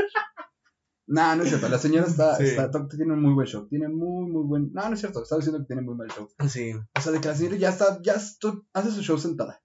[1.10, 1.70] No, no es cierto.
[1.70, 2.44] La señora está, Sí.
[2.48, 3.66] está, tiene un muy buen show.
[3.70, 4.74] Tiene muy, muy buen.
[4.74, 5.24] No, no es cierto.
[5.24, 6.28] Estaba diciendo que tiene muy mal show.
[6.50, 6.74] Sí.
[6.74, 9.62] O sea, de que la señora ya está, ya estu- hace su show sentada.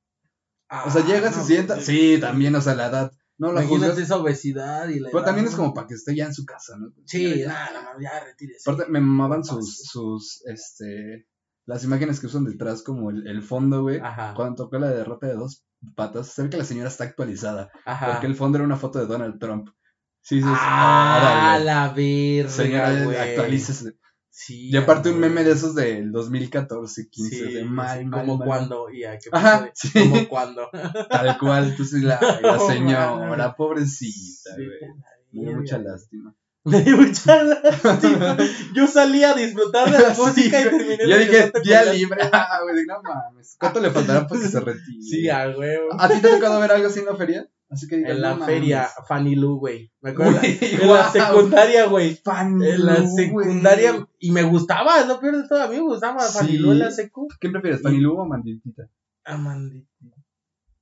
[0.74, 1.74] Ah, O sea, llega, se no, sienta.
[1.74, 3.12] pues, Sí, también, o sea, la edad.
[3.38, 3.98] No la juzgas.
[3.98, 6.44] esa obesidad y la Pero edad, también es como para que esté ya en su
[6.46, 6.92] casa, ¿no?
[7.06, 8.70] Sí, Ya- nada, no, ya retírese.
[8.70, 11.26] Aparte, me mamaban sus, sus, este,
[11.66, 13.98] las imágenes que usan detrás como el, el fondo, güey.
[14.00, 14.32] Ajá.
[14.34, 15.64] Cuando tocó la derrota de dos
[15.96, 17.70] patas, se ve que la señora está actualizada.
[17.84, 18.12] Ajá.
[18.12, 19.68] Porque el fondo era una foto de Donald Trump.
[20.20, 20.54] Sí, sí, sí.
[20.54, 21.64] Ah, órale.
[21.64, 23.96] la verga, Señora, actualícese.
[24.34, 25.28] Sí, Y aparte un güey.
[25.28, 28.46] meme de esos del 2014, 15, Sí, de mal, sí, mal, como mal.
[28.48, 29.90] cuando y a qué Ajá, de- sí.
[29.92, 30.70] como cuando.
[31.10, 33.54] Tal cual, entonces la, la señora, mames.
[33.56, 34.68] pobrecita, güey.
[35.32, 36.34] Me dio mucha lástima.
[36.64, 38.36] Me dio mucha lástima.
[38.74, 40.98] Yo salí a disfrutar de la música y terminé.
[41.08, 42.20] Yo dije, día libre.
[42.32, 43.56] Ah, güey, no mames.
[43.58, 45.02] ¿Cuánto le faltará para que se retire?
[45.02, 45.88] Sí, a huevo.
[45.98, 47.48] ¿A ti te ha tocado ver algo así en la feria?
[47.72, 49.08] Así que digas, En la no feria, mames.
[49.08, 49.90] Fanny Lu, güey.
[50.02, 50.38] Me acuerdo.
[50.40, 52.14] Güey, en la secundaria, güey.
[52.16, 54.06] Fanny En la secundaria.
[54.18, 55.62] Y me gustaba, es lo peor de todo.
[55.62, 56.38] A mí me gustaba Sí.
[56.38, 57.28] Fanny Lu en la secu.
[57.40, 58.88] ¿Qué prefieres, Fanny Lu o Amanditita?
[59.24, 59.88] Amandita.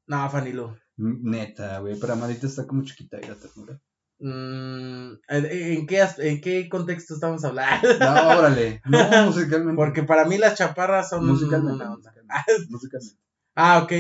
[0.09, 0.77] No, Fanny Lu.
[0.97, 3.81] Neta, güey, pero Amandita está como chiquita y la ternura.
[4.19, 7.89] Mm, ¿en, en qué, ¿En qué contexto estamos hablando?
[8.01, 8.83] No, órale.
[8.85, 9.77] No, musicalmente.
[9.77, 11.85] Porque para mí las chaparras son musicalmente.
[11.85, 12.13] una onda.
[12.69, 13.17] musicalmente.
[13.55, 13.93] Ah, ok.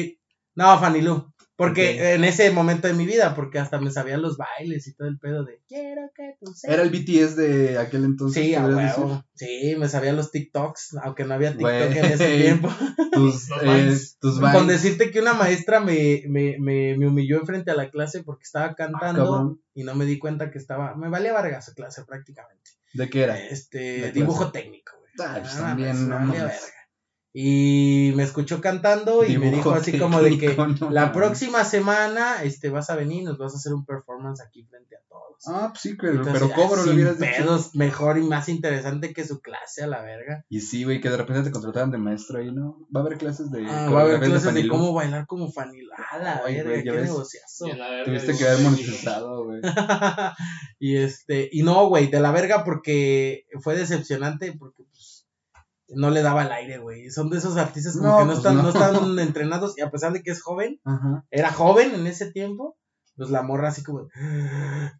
[0.56, 1.32] No, Fanny Lu.
[1.60, 5.08] Porque en ese momento de mi vida, porque hasta me sabían los bailes y todo
[5.08, 6.72] el pedo de quiero que tú seas.
[6.72, 8.42] Era el BTS de aquel entonces.
[9.34, 12.70] Sí, me sabía los TikToks, aunque no había TikTok en ese tiempo.
[13.12, 17.74] Tus, eh, tus Con decirte que una maestra me, me, me, me humilló enfrente a
[17.74, 19.62] la clase porque estaba cantando Cabrón.
[19.74, 20.96] y no me di cuenta que estaba.
[20.96, 22.70] Me valía verga su clase prácticamente.
[22.94, 23.38] ¿De qué era?
[23.38, 25.12] Este, dibujo técnico, güey.
[25.28, 26.60] Ah, pues Ah, también, me no valía mames.
[26.62, 26.79] verga.
[27.32, 32.42] Y me escuchó cantando y me dijo así como de que no la próxima semana
[32.42, 35.46] este vas a venir y nos vas a hacer un performance aquí frente a todos.
[35.46, 37.32] Ah, pues sí, pero, Entonces, pero cobro, lo hubieras dicho.
[37.38, 40.44] pedos, mejor y más interesante que su clase a la verga.
[40.48, 42.76] Y sí, güey, que de repente te contrataran de maestro ahí, ¿no?
[42.94, 43.64] Va a haber clases de.
[43.64, 45.96] Ah, va a haber clases de cómo bailar como Fanila.
[46.10, 47.04] A la Ay, verga, qué ves.
[47.04, 47.66] negociazo.
[47.66, 49.60] Verga Tuviste que haber monetizado, güey.
[50.78, 54.82] y este, y no, güey, de la verga porque fue decepcionante porque
[55.94, 57.10] no le daba el aire, güey.
[57.10, 58.62] Son de esos artistas como No, que no pues están, no.
[58.62, 58.68] no.
[58.70, 61.24] están entrenados y a pesar de que es joven, Ajá.
[61.30, 62.76] era joven en ese tiempo,
[63.16, 64.08] pues la morra así como,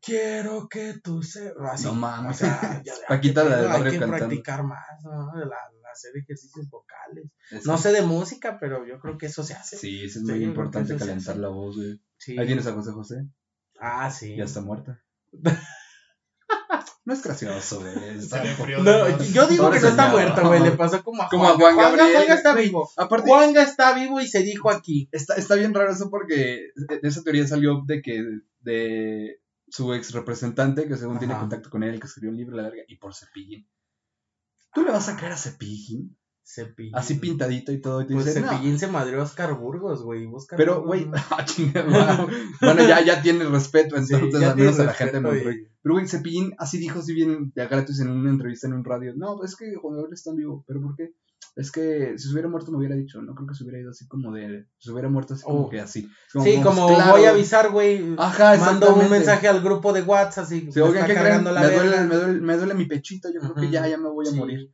[0.03, 2.37] quiero que tú seas, así, No mames.
[2.37, 4.27] o sea, ya- Paquita la del hay barrio que cantando.
[4.27, 5.39] practicar más, ¿no?
[5.39, 5.57] De la-
[5.93, 7.25] hacer ejercicios vocales.
[7.51, 9.77] Es No sé de música, pero yo creo que eso se hace.
[9.77, 12.01] Sí, eso es Sí, muy importante calentar la voz, güey.
[12.17, 12.39] Sí.
[12.39, 13.27] Ahí tienes a José José.
[13.81, 14.37] Ah, sí.
[14.37, 15.03] Ya está muerta.
[17.05, 17.93] No es gracioso, güey.
[18.19, 20.11] Está No, yo digo Pobre que no está señor.
[20.11, 20.63] muerto, güey.
[20.63, 21.75] Le pasó como a Como a Juanga.
[21.75, 22.17] Juan Gabriel.
[22.17, 22.91] Juanga está vivo.
[22.97, 25.09] Aparte, Juanga está vivo y se dijo aquí.
[25.11, 28.23] está, está bien raro eso porque de esa teoría salió de que
[28.61, 32.63] de su ex representante, que según tiene contacto con él, que escribió un libro a
[32.63, 33.67] la verga, y por Cepillín.
[34.75, 36.17] ¿Tú le vas a creer a Cepillín?
[36.55, 36.95] Cepillín.
[36.97, 38.03] Así pintadito y todo.
[38.03, 38.49] Y Pues dices, "No".
[38.51, 40.29] Cepillín se madrió a Oscar Burgos, güey.
[40.57, 42.27] Pero, güey, ah,
[42.61, 45.67] bueno, ya, ya tiene respeto Sí, entonces, ya al menos a la gente de Monterrey.
[45.83, 49.13] Pero, güey, Cepillín así dijo, así bien ya gratis en una entrevista en un radio.
[49.17, 50.65] No, es que Juan Gabriel está en vivo.
[50.67, 51.15] ¿Pero por qué?
[51.57, 53.21] Es que si se hubiera muerto me hubiera dicho.
[53.23, 54.67] No creo que se hubiera ido así como de.
[54.79, 55.69] Se hubiera muerto así como Oh.
[55.71, 56.09] que así.
[56.33, 57.13] Sí, como claro.
[57.13, 58.15] voy a avisar, güey.
[58.19, 60.61] Ajá, Mando un mensaje al grupo de WhatsApp así.
[60.71, 61.45] Sí, me oigan, está ¿qué creen?
[61.45, 63.29] Me duele, me, duele, me duele mi pechito.
[63.33, 64.37] Yo creo que ya, ya me voy a Sí.
[64.37, 64.71] morir.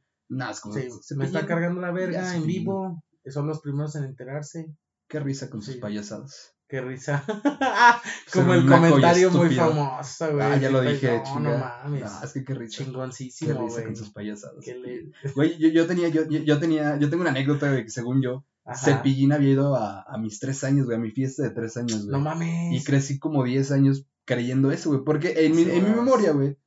[0.50, 0.74] Es como.
[0.74, 3.02] Sí, me está cargando la verga en vivo.
[3.26, 4.72] Son los primeros en enterarse.
[5.08, 6.56] Qué risa con sus payasadas.
[6.68, 7.24] Qué risa.
[8.32, 10.44] Como el comentario muy famoso, güey.
[10.44, 12.02] Ah, ya lo Qué dije, No, no mames.
[12.02, 12.78] No, es que qué risa.
[12.78, 13.84] Qué Chingoncísimo, risa güey.
[13.84, 14.64] con sus payasadas.
[14.64, 18.20] Qué Güey, yo, yo tenía, yo, yo, tenía, yo tengo una anécdota de que según
[18.20, 18.44] yo.
[18.74, 22.04] Cepillín había ido a, a mis tres años, güey, a mi fiesta de tres años,
[22.04, 22.10] güey.
[22.10, 22.74] No mames.
[22.74, 25.04] Y crecí como 10 años creyendo eso, güey.
[25.04, 26.58] Porque en mi, en mi memoria, güey,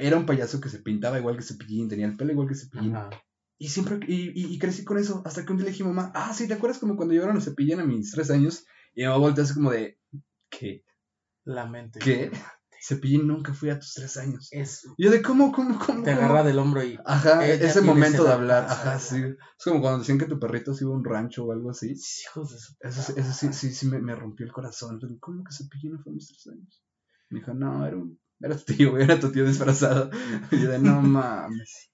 [0.00, 2.96] era un payaso que se pintaba igual que Cepillín, tenía el pelo igual que Cepillín.
[2.96, 3.10] Ajá.
[3.58, 5.86] Y siempre, y, y, y crecí con eso, hasta que un día le dije a
[5.86, 8.64] mamá, ah, sí, ¿te acuerdas como cuando llevaron a Cepillín a mis tres años?
[8.94, 9.98] Y mi mamá volteó así como de,
[10.48, 10.84] ¿qué?
[11.44, 11.98] Lamento.
[12.02, 12.30] ¿Qué?
[12.82, 14.48] Cepillín nunca fui a tus tres años.
[14.50, 16.02] Es, Y yo de, ¿cómo, cómo, cómo?
[16.02, 16.24] te cómo?".
[16.24, 16.98] agarra del hombro y.
[17.04, 19.16] Ajá, ese momento de hablar, ajá, sí.
[19.22, 21.94] Es como cuando decían que tu perrito se iba a un rancho o algo así.
[22.26, 22.74] Hijos de su.
[22.80, 24.98] Eso, sí- eso sí, sí, sí me, me rompió el corazón.
[24.98, 26.82] Yo, ¿Cómo que Cepillín no fue a mis tres años?
[27.28, 30.10] Me dijo, no, era, un, era tu tío, güey, era tu tío disfrazado.
[30.50, 31.90] Y yo de, no mames.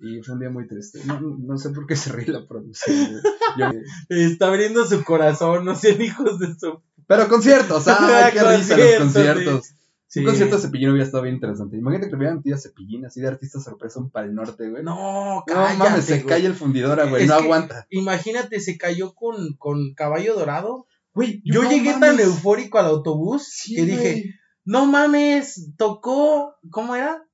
[0.00, 1.00] Y fue un día muy triste.
[1.04, 3.20] No, no sé por qué se ríe la producción.
[3.56, 3.70] Yo-
[4.08, 6.82] Está abriendo su corazón, no sean hijos de su.
[7.06, 9.74] Pero conciertos, ¡ay, qué risa los Conciertos!
[10.06, 10.20] Sí.
[10.20, 11.76] Un concierto de Cepillín hubiera estado bien interesante.
[11.78, 14.82] Imagínate que hubieran tío Cepillín, así de artista sorpresa, un para el norte, güey.
[14.82, 16.26] No, No cállate, mames, se güey.
[16.26, 17.86] cae el fundidora, güey, Es no aguanta.
[17.88, 20.86] Imagínate, se cayó con, con caballo dorado.
[21.14, 24.34] Güey, Yo no llegué tan eufórico al autobús Sí, que dije.
[24.64, 27.24] No mames, tocó, ¿cómo era?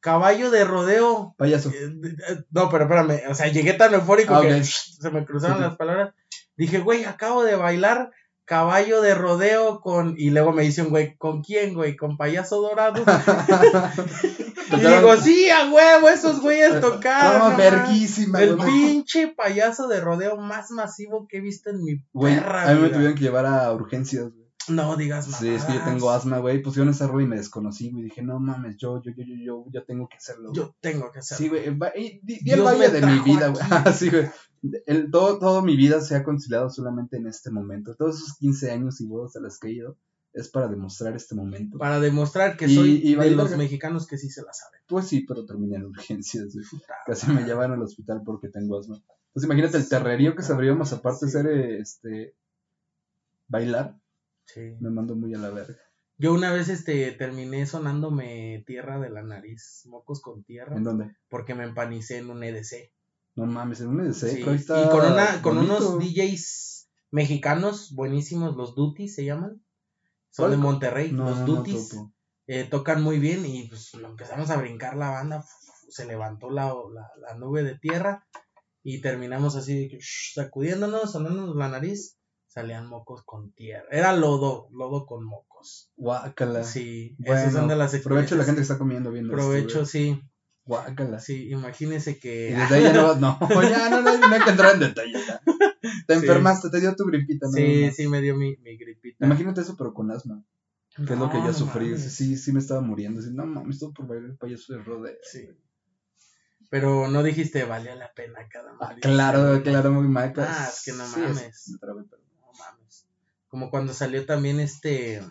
[0.00, 1.34] Caballo de rodeo.
[1.36, 1.70] Payaso.
[1.70, 1.90] Eh,
[2.28, 5.62] eh, No, pero espérame, o sea, llegué tan eufórico Ah, que se me cruzaron Sí,
[5.62, 5.68] sí.
[5.68, 6.14] las palabras.
[6.56, 8.10] Dije, güey, acabo de bailar
[8.44, 10.14] caballo de rodeo con...
[10.16, 11.96] Y luego me dice un güey, ¿con quién, güey?
[11.96, 13.02] ¿Con payaso dorado?
[14.72, 17.56] y digo, sí, a huevo, esos güeyes tocaron.
[17.56, 18.48] Verguísima, mames".
[18.50, 18.70] El güey.
[18.70, 22.74] pinche payaso de rodeo más masivo que he visto en mi Güey, perra a mí
[22.80, 22.94] me vida.
[22.94, 24.45] tuvieron que llevar a urgencias, güey.
[24.68, 25.38] No digas más.
[25.40, 26.62] Sí, es que yo tengo asma, güey.
[26.62, 28.04] Pusieron esa rola y me desconocí, güey.
[28.04, 30.52] Dije, no mames, yo, yo, yo, yo, yo, yo tengo que hacerlo.
[30.52, 31.44] Yo tengo que hacerlo.
[31.44, 31.64] Sí, güey.
[31.64, 31.78] el
[32.46, 33.64] el me de mi vida, güey.
[33.94, 34.28] sí, güey.
[34.86, 37.94] El, todo, todo mi vida se ha conciliado solamente en este momento.
[37.94, 39.96] Todos esos 15 años y bodas a las que he ido
[40.32, 41.78] es para demostrar este momento.
[41.78, 44.80] Para demostrar que Y- soy y de los mexicanos que sí se la saben.
[44.86, 46.66] Pues sí, pero terminé en urgencias, güey.
[47.06, 49.02] Casi me llevaron al hospital porque tengo asma.
[49.32, 52.34] Pues imagínate el terrerío que sabríamos, aparte de ser, este,
[53.48, 53.98] bailar,
[54.46, 54.76] Sí.
[54.80, 55.76] me mandó muy a la verga.
[56.18, 61.14] Yo una vez este terminé sonándome tierra de la nariz, mocos con tierra, ¿En dónde?
[61.28, 62.90] porque me empanicé en un EDC.
[63.34, 65.76] No mames, en un EDC, Sí, pero ahí está Y con una, con bonito.
[65.76, 69.62] unos DJs mexicanos buenísimos, los Duty se llaman.
[70.30, 70.50] Son ¿Cuál?
[70.52, 71.96] de Monterrey, No, los no, Duties.
[72.46, 75.44] eh, tocan muy bien y pues lo empezamos a brincar la banda,
[75.88, 78.26] se levantó la, la, la nube de tierra
[78.82, 82.15] y terminamos así sacudiéndonos, sonándonos la nariz,
[82.56, 83.84] salían mocos con tierra.
[83.90, 85.90] Era lodo, lodo con mocos.
[85.96, 86.64] Guácala.
[86.64, 88.62] Sí, Bueno, esas son de las Provecho a la gente que experiencias.
[88.70, 89.86] está comiendo viendo esto, Provecho, güey.
[89.86, 90.22] sí,
[90.64, 91.20] Guácala.
[91.20, 92.56] sí, imagínese Y que...
[92.56, 95.12] desde ahí ya no, no, ya no, no, no hay que entrar en detalle.
[95.12, 95.40] ya.
[96.06, 96.20] Te Sí.
[96.20, 97.52] enfermaste, te dio tu gripita, ¿no?
[97.52, 99.26] sí, sí, me dio mi, mi gripita.
[99.26, 100.42] Imagínate eso, pero con asma.
[100.96, 101.84] Que es lo que ya sufrí.
[101.90, 102.10] mames.
[102.14, 103.20] Sí, sí me estaba muriendo.
[103.20, 105.14] Así, no mames, todo por bailar el payaso de rodeo.
[105.30, 105.46] Sí.
[106.70, 109.00] Pero no dijiste, valió la pena cada Ah, morir".
[109.00, 110.32] claro, claro, muy mal.
[110.34, 111.68] pero Ah, es que no sí, mames.
[111.70, 112.25] me trabé, pero- mames.
[113.48, 115.22] Como cuando salió también este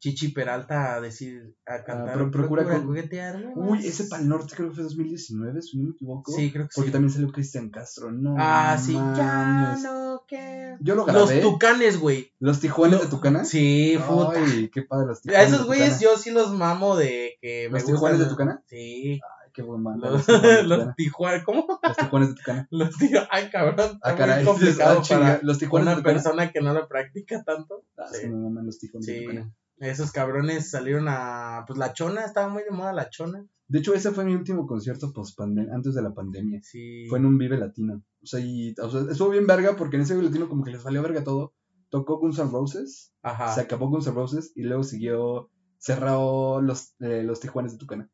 [0.00, 2.08] Chichi Peralta a decir, a cantar.
[2.08, 3.52] Ah, pero procura con- juguetear.
[3.54, 6.32] Uy, ese Pal Norte creo que fue 2019, si no me equivoco.
[6.32, 6.92] Sí, creo que Porque sí.
[6.92, 8.10] también salió Cristian Castro.
[8.10, 8.94] No, Ah, sí.
[8.94, 10.76] Ya no que.
[10.80, 11.40] Yo lo Los grabé.
[11.42, 12.32] Los, tucanes, güey.
[12.60, 13.44] Tijuanes Lo- de Tucana.
[13.44, 14.32] Sí, puta.
[14.44, 15.46] Ay, qué padre los A Tijuanes.
[15.48, 17.94] esos de güeyes yo sí los mamo de que me ¿Los gustan.
[17.94, 18.62] Tijuanes de Tucana?
[18.66, 19.20] Sí.
[19.22, 20.10] Ay, qué buen banda.
[20.10, 20.26] Los,
[20.66, 20.92] Los de.
[20.96, 21.66] Tijuanes, ¿cómo?
[21.82, 22.68] Los Tijuanes de Tucana.
[22.70, 24.44] Los Tijuanes, ay cabrón, Ah, caray.
[24.44, 27.84] muy complicado Ah, para Los Tijuanes de una persona que no lo practica tanto.
[27.96, 28.28] Ah, Sí.
[28.28, 29.52] me maman los Tijuanes de Sí, Tucana.
[29.78, 31.64] esos cabrones salieron a.
[31.66, 33.44] Pues la chona, estaba muy de moda la chona.
[33.68, 36.60] De hecho, ese fue mi último concierto post antes de la pandemia.
[36.62, 37.06] Sí.
[37.08, 38.02] Fue en un Vive Latino.
[38.22, 40.72] O sea, y, o sea, estuvo bien verga porque en ese Vive Latino como que
[40.72, 41.54] les valió verga todo.
[41.88, 43.54] Tocó Guns N' Roses, Ajá.
[43.54, 48.10] se acabó Guns N' Roses y luego siguió, cerró los, eh, los Tijuanes de Tucana.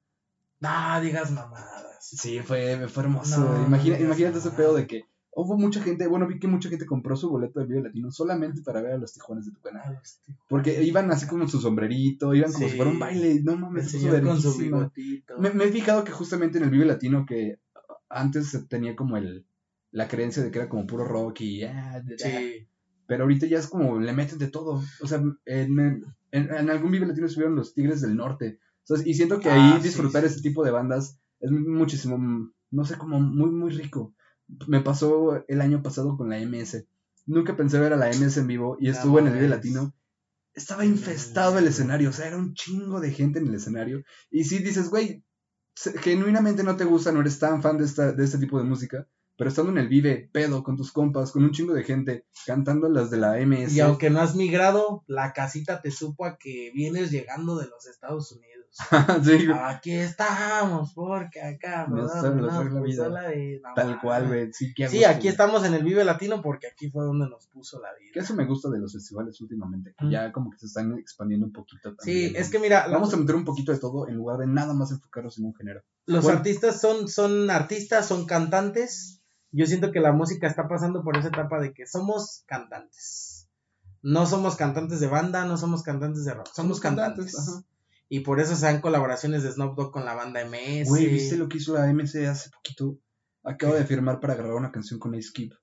[0.60, 1.84] No digas mamadas.
[2.00, 3.40] Sí, fue, fue hermoso.
[3.40, 3.66] No.
[3.66, 5.02] Imagina- no imagínate ese pedo de que
[5.32, 8.62] hubo mucha gente, bueno, vi que mucha gente compró su boleto de Vive Latino solamente
[8.62, 10.20] para ver a los Tijuanes de los Tijuanes.
[10.48, 12.70] Porque iban así como en su sombrerito, iban como Sí.
[12.72, 13.40] si fuera un baile.
[13.44, 13.92] No mames,
[14.24, 15.38] con su bigotito.
[15.38, 17.60] Me, me he fijado que justamente en el Vive Latino que
[18.08, 19.46] antes tenía como el
[19.90, 22.66] la creencia de que era como puro rock y ah, Sí.
[23.06, 24.82] pero ahorita ya es como le meten de todo.
[25.00, 28.58] O sea, en, en, en algún Vive Latino estuvieron los Tigres del Norte.
[29.04, 30.28] Y siento que ahí Ah, disfrutar sí.
[30.28, 32.18] ese tipo de bandas es muchísimo,
[32.70, 34.14] no sé, como muy, muy rico.
[34.66, 36.86] Me pasó el año pasado con la MS.
[37.26, 39.48] Nunca pensé ver a la MS en vivo y No estuvo en el Vive.
[39.48, 39.94] Latino.
[40.54, 44.02] Estaba infestado el escenario, o sea, era un chingo de gente en el escenario.
[44.30, 45.22] Y si dices, güey,
[46.00, 49.06] genuinamente no te gusta, no eres tan fan de, esta, de este tipo de música,
[49.36, 52.88] Pero estando en el Vive, pedo, con tus compas, con un chingo de gente, cantando
[52.88, 53.72] las de la MS.
[53.76, 57.86] Y aunque no has migrado, la casita te supo a que vienes llegando de los
[57.86, 58.57] Estados Unidos.
[59.24, 59.58] sí, güey.
[59.58, 62.20] Aquí estamos, porque acá, No ¿verdad?
[62.20, 63.72] sé, lo No, trae la vida.
[63.74, 64.52] Tal cual, güey.
[64.52, 68.10] Sí, aquí estamos en el Vive Latino porque aquí fue donde nos puso la vida.
[68.12, 70.10] Que eso me gusta de los festivales últimamente, que Mm.
[70.10, 72.30] ya como que se están expandiendo un poquito también.
[72.30, 74.74] Sí, es que mira, Vamos a meter un poquito de todo en lugar de nada
[74.74, 75.82] más enfocarnos en un género.
[76.06, 76.38] los bueno.
[76.38, 79.20] artistas son, son artistas, son cantantes.
[79.50, 83.48] Yo siento que la música está pasando por esa etapa de que somos cantantes.
[84.02, 87.56] No somos cantantes de banda, no somos cantantes de rock, somos, Somos cantantes, cantantes.
[87.56, 87.64] ajá.
[88.08, 90.88] Y por eso se dan colaboraciones de Snoop Dogg con la banda MS.
[90.88, 92.98] Güey, ¿viste lo que hizo la MC hace poquito?
[93.44, 95.56] Acaba de firmar para grabar una canción con Ice Cube.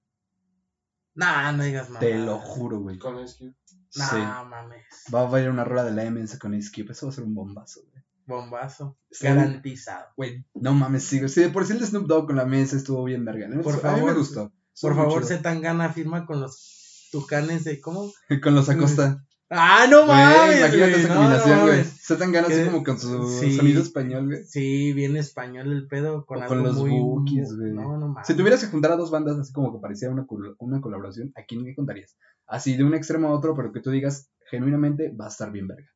[1.15, 1.99] Nah, no digas más.
[2.01, 2.97] Te lo juro, güey.
[2.99, 3.55] Con Ice Cube.
[3.95, 4.15] Nah, Sí.
[4.49, 4.83] mames.
[5.13, 6.91] Va a haber una rola de la MS con Ice Cube.
[6.91, 8.03] Eso va a ser un bombazo, güey.
[8.27, 8.97] Bombazo.
[9.11, 9.25] Sí.
[9.25, 10.07] Garantizado.
[10.17, 11.27] Güey, no mames, sí.
[11.29, 13.47] Sí, de por sí el de Snoop Dogg con la MS estuvo bien verga.
[13.47, 13.61] ¿no?
[13.61, 14.51] Por a mí me favor, gustó.
[14.81, 15.37] Por favor, chido.
[15.37, 17.79] Zetangana firma con los tucanes de.
[17.79, 18.11] ¿Cómo?
[18.43, 19.23] Con los Acosta.
[19.49, 20.57] ¡Ah, no mames!
[20.57, 21.71] imagínate güey, esa no, no combinación, güey.
[21.71, 21.87] mames.
[22.01, 23.55] Se tan ganas así como con su sí.
[23.55, 24.43] sonido español, güey.
[24.43, 26.91] Sí, bien español el pedo con O algo con los muy.
[26.91, 27.73] Bookies, güey.
[27.73, 28.27] No, no mames.
[28.27, 30.25] Si tuvieras que juntar a dos bandas así como que pareciera una,
[30.59, 32.17] una colaboración, ¿a quién le contarías?
[32.47, 35.67] Así de un extremo a otro, pero que tú digas, genuinamente va a estar bien
[35.67, 35.89] verga.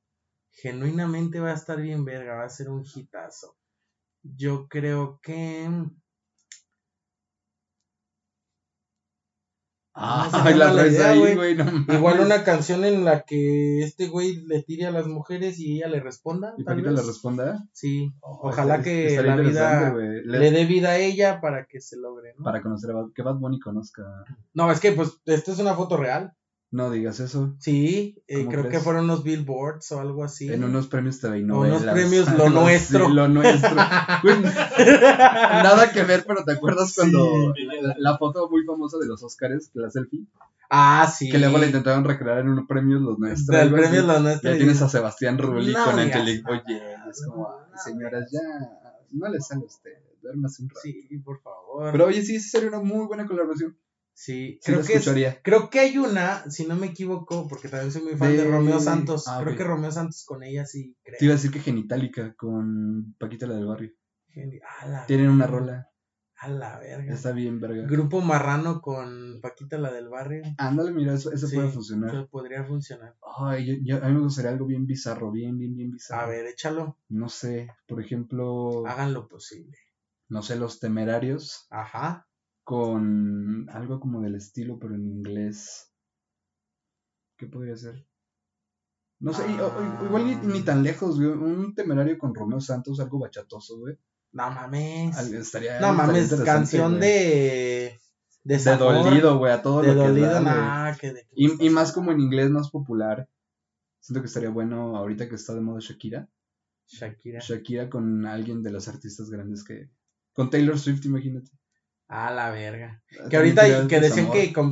[0.52, 3.56] Genuinamente va a estar bien verga, va a ser un hitazo.
[4.24, 5.70] Yo creo que.
[10.02, 11.56] Ah, No la traes idea, ahí, güey.
[11.56, 11.66] no.
[11.94, 15.90] Igual una canción en la que este güey le tire a las mujeres y ella
[15.90, 16.54] le responda.
[16.58, 17.68] Y Paquita le responda.
[17.74, 18.10] Sí.
[18.22, 19.94] Oh, Ojalá es- que la vida.
[19.94, 22.46] Le- le dé vida a ella para que se logre, ¿no?
[22.46, 24.04] Para conocer a Bad, que Bad Bunny conozca.
[24.54, 26.32] No, es que pues esta es una foto real.
[26.72, 27.56] No digas eso.
[27.60, 28.78] Sí, eh, ¿Cómo creo crees?
[28.78, 30.52] que fueron unos billboards o algo así.
[30.54, 31.82] En unos premios TV y novelas.
[31.82, 33.10] Unos premios Lo Nuestro.
[33.10, 33.74] lo nuestro.
[34.84, 39.72] Nada que ver, pero ¿te acuerdas cuando la, la foto muy famosa de los Oscars,
[39.74, 40.26] la selfie?
[40.70, 41.30] ah, sí.
[41.30, 43.58] Que luego la intentaron recrear en unos premios los nuestros.
[43.58, 44.04] Del premio.
[44.04, 44.52] Lo Nuestro.
[44.52, 46.82] Ya tienes a Sebastián Rulli No con digas Angelique nada, Oye.
[47.10, 48.42] Es como, no "Ay, señoras, ya
[49.12, 49.92] no le sale a usted.
[50.22, 50.82] Duérmase un rato.
[50.84, 51.92] Sí, por favor.
[51.92, 53.76] Pero oye, sí, sí sería una muy buena colaboración.
[54.20, 57.92] Sí, Sí creo que es- creo que hay una, si no me equivoco, porque también
[57.92, 59.26] soy muy fan de, De- Romeo Santos.
[59.28, 61.18] Ah, creo que Romeo Santos con ella sí creo.
[61.20, 63.92] Te iba a decir que Genitalica con Paquita la del barrio.
[64.34, 65.86] Geni- A la, Tienen una rola.
[66.42, 67.14] a la verga.
[67.14, 67.86] Está bien, verga.
[67.88, 70.44] Grupo Marrano con Paquita la del barrio.
[70.58, 72.12] Ándale, mira, eso, eso Sí, puede funcionar.
[72.12, 73.16] que podría funcionar.
[73.38, 76.22] Ay, yo, yo- a mí me gustaría algo bien bizarro, bien, bien, bien bizarro.
[76.22, 76.98] A ver, échalo.
[77.10, 79.78] No sé, por ejemplo, Hagan lo posible.
[80.30, 82.26] no sé, los temerarios Ajá.
[82.70, 85.92] Con algo como del estilo, pero en inglés.
[87.36, 88.06] ¿Qué podría ser?
[89.20, 89.42] No sé,
[90.06, 91.30] igual ni, ni tan lejos, güey.
[91.32, 93.98] Un temerario con Romeo Santos, algo bachatoso, güey.
[94.34, 95.18] No mames.
[95.18, 97.02] Al- Estaría, No mames, canción güey.
[97.02, 98.00] de.
[98.44, 100.54] De, De dolido, güey, a todo De lo que dolido, da, güey.
[100.54, 103.28] nah, que de- Y, y más como en inglés más popular.
[104.00, 106.30] Siento que estaría bueno ahorita que está de moda Shakira.
[106.88, 107.40] Shakira.
[107.42, 109.90] Shakira con alguien de los artistas grandes que.
[110.34, 111.50] Con Taylor Swift, imagínate.
[112.10, 113.02] A la verga.
[113.08, 114.72] Que También ahorita que decían que con,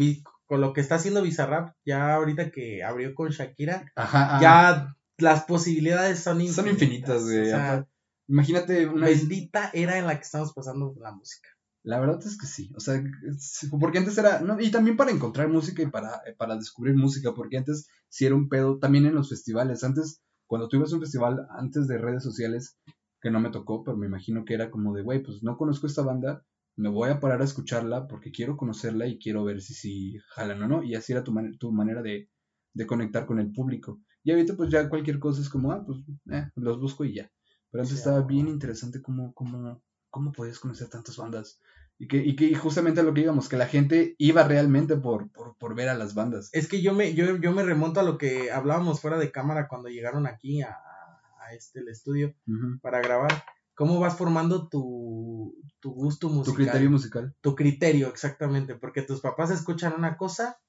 [0.59, 4.41] lo que está haciendo Bizarrap, ya ahorita que abrió con Shakira, Ajá, ajá.
[4.41, 6.55] ya las posibilidades son infinitas.
[6.55, 7.41] Son infinitas, güey.
[7.41, 7.89] O sea, Aparte,
[8.27, 9.05] Imagínate una.
[9.05, 11.49] bendita era en la que estamos pasando la música.
[11.83, 12.71] La verdad es que sí.
[12.75, 13.01] O sea,
[13.79, 14.41] porque antes era.
[14.41, 17.33] no, y también para encontrar música y para, para descubrir música.
[17.33, 18.79] Porque antes sí era un pedo.
[18.79, 19.83] También en los festivales.
[19.85, 22.77] Antes, cuando tú ibas a un festival, antes de redes sociales,
[23.21, 25.87] que no me tocó, pero me imagino que era como de, güey, pues no conozco
[25.87, 26.43] esta banda.
[26.77, 30.63] Me voy a parar a escucharla porque quiero conocerla y quiero ver si, si jalan
[30.63, 30.83] o no.
[30.83, 32.29] Y así era tu, man- tu manera de,
[32.73, 34.01] de conectar con el público.
[34.23, 35.99] Y ahorita, pues ya cualquier cosa es como, ah, pues
[36.31, 37.31] eh, los busco y ya.
[37.71, 41.59] Pero antes Sí, estaba bien interesante cómo, cómo, cómo podías conocer tantas bandas.
[41.99, 45.31] Y que, y que justamente a lo que íbamos, que la gente iba realmente por,
[45.31, 46.49] por, por ver a las bandas.
[46.53, 49.67] Es que yo me, yo, yo me remonto a lo que hablábamos fuera de cámara
[49.67, 50.77] cuando llegaron aquí a,
[51.39, 52.35] a este el estudio
[52.81, 53.43] para grabar.
[53.77, 56.55] ¿Cómo vas formando tu, tu gusto musical?
[56.55, 57.35] Tu criterio musical.
[57.41, 60.59] tu criterio, exactamente, porque tus papás escuchan una cosa,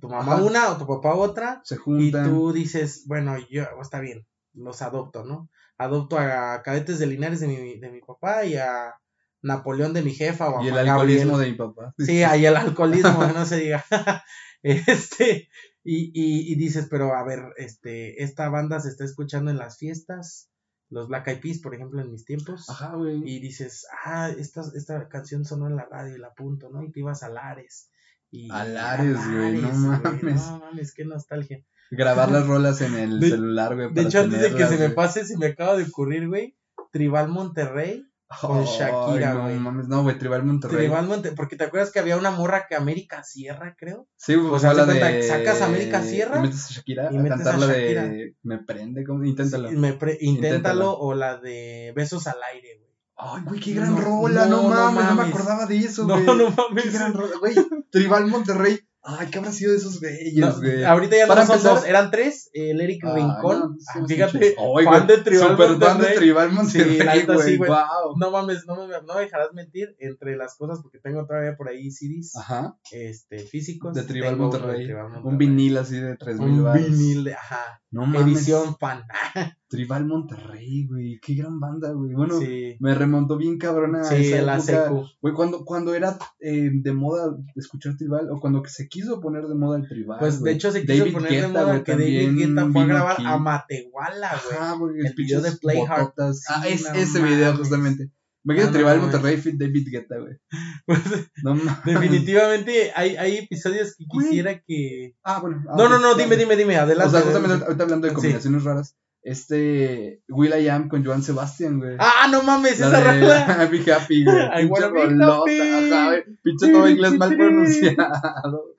[0.00, 0.42] tu mamá Ajá.
[0.42, 2.28] una o tu papá otra, Se y juntan.
[2.28, 5.48] tú dices, bueno, yo, está bien, los adopto, ¿no?
[5.78, 8.94] Adopto a cadetes de Linares de mi, de mi papá y a
[9.40, 11.56] Napoleón de mi jefa o a y el alcoholismo Gabriel.
[11.56, 11.94] de mi papá.
[11.96, 13.84] Sí, ahí el alcoholismo, no se diga.
[14.62, 15.48] este,
[15.84, 19.78] y, y, y dices, pero a ver, este, esta banda se está escuchando en las
[19.78, 20.50] fiestas,
[20.90, 22.68] los Black Eyed Peas, por ejemplo, en mis tiempos.
[22.70, 23.20] Ajá, güey.
[23.24, 26.82] Y dices, ah, esta, esta canción sonó en la radio y la apunto, ¿no?
[26.82, 27.90] Y te ibas a Lares.
[28.30, 30.46] Y, A Lares, güey, no mames.
[30.50, 31.62] No mames, qué nostalgia.
[31.90, 33.92] Grabar las rolas en el De- celular, güey.
[33.92, 36.56] De hecho, antes de que se me pase, se me acaba de ocurrir, güey,
[36.92, 38.04] Tribal Monterrey
[38.40, 39.54] Con Shakira, güey.
[39.54, 40.86] No mames, no, güey, Tribal Monterrey.
[40.86, 44.06] Tribal porque te acuerdas que había una morra que América Sierra, creo.
[44.16, 47.16] Sí, Pues, o sea, haz la de sacas América Sierra Y metes a Shakira y
[47.16, 48.36] a metes cantar a la de.
[48.42, 49.04] Me prende.
[49.24, 49.70] Inténtalo.
[49.70, 50.98] Sí, me pre- inténtalo Inténtalo.
[50.98, 52.88] o la de Besos al aire, güey.
[53.16, 55.34] Ay, güey, qué gran No, rola, no, no, no mames, no me mames.
[55.34, 56.26] acordaba de eso, No, güey.
[56.26, 56.92] no Qué mames.
[56.92, 57.54] gran rola, güey.
[57.90, 58.78] Tribal Monterrey.
[59.10, 60.84] Ay, ¿qué habrá sido de esos güeyes, No, güey?
[60.84, 62.50] ahorita ya no son dos, eran tres.
[62.52, 63.58] El Eric Ah, Rincón.
[63.60, 64.54] no, sí, sí, fíjate, sí.
[64.58, 66.16] Ay, fan güey, de Tribal Super fan de Monterrey.
[66.16, 67.56] Tribal Monterrey, la neta, sí, güey.
[67.56, 67.70] güey.
[67.70, 68.16] Wow.
[68.18, 71.68] No mames, no me, no me dejarás mentir entre las cosas porque tengo todavía por
[71.70, 72.76] ahí CDs Ajá.
[72.92, 73.94] este, físicos.
[73.94, 74.84] De Tribal Tengo uno de Monterrey.
[74.86, 75.32] Tribal Monterrey.
[75.32, 76.86] Un vinil así de 3000 Un baros.
[76.86, 78.22] vinil de, ajá, No mames.
[78.22, 79.02] edición fan.
[79.68, 81.18] Tribal Monterrey, güey.
[81.20, 82.12] Qué gran banda, güey.
[82.14, 85.10] Bueno, sí, me remontó bien cabrona sí, esa la época.
[85.20, 89.46] Güey, cuando, cuando era eh, de moda escuchar tribal, o cuando que se quiso poner
[89.46, 90.18] de moda el tribal.
[90.18, 92.86] Pues de hecho se quiso David poner de moda güey, que David Guetta fue a
[92.86, 93.24] grabar aquí.
[93.26, 94.56] a Matehuala, güey.
[94.58, 95.06] Ajá, güey.
[95.06, 96.00] el video de pinches Play Hard.
[96.00, 96.44] bototas.
[96.48, 98.10] Ah, es ese video, justamente.
[98.44, 100.36] Imagínate No, Tribal no Monterrey fit David Guetta, güey.
[100.86, 101.00] Pues,
[101.42, 104.26] No definitivamente hay, hay episodios que Güey.
[104.26, 105.14] quisiera que...
[105.22, 105.64] Ah, bueno.
[105.68, 107.08] ah, No, no, no, dime, dime, dime, adelante.
[107.08, 108.14] O sea, justamente ahorita hablando de Sí.
[108.14, 108.96] combinaciones raras.
[109.20, 110.22] Este.
[110.28, 111.96] Will I Am con Joan Sebastián, güey.
[111.98, 113.44] Ah, no mames, La esa de rola.
[113.62, 114.36] Happy, güey.
[114.62, 115.60] I wanna be rolota, happy.
[115.60, 116.24] ajá, güey.
[116.42, 118.74] Pinche todo inglés mal pronunciado.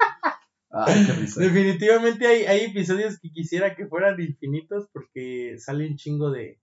[0.72, 1.42] Ay, qué risa.
[1.42, 6.60] Definitivamente hay, hay episodios que quisiera que fueran infinitos porque sale un chingo de,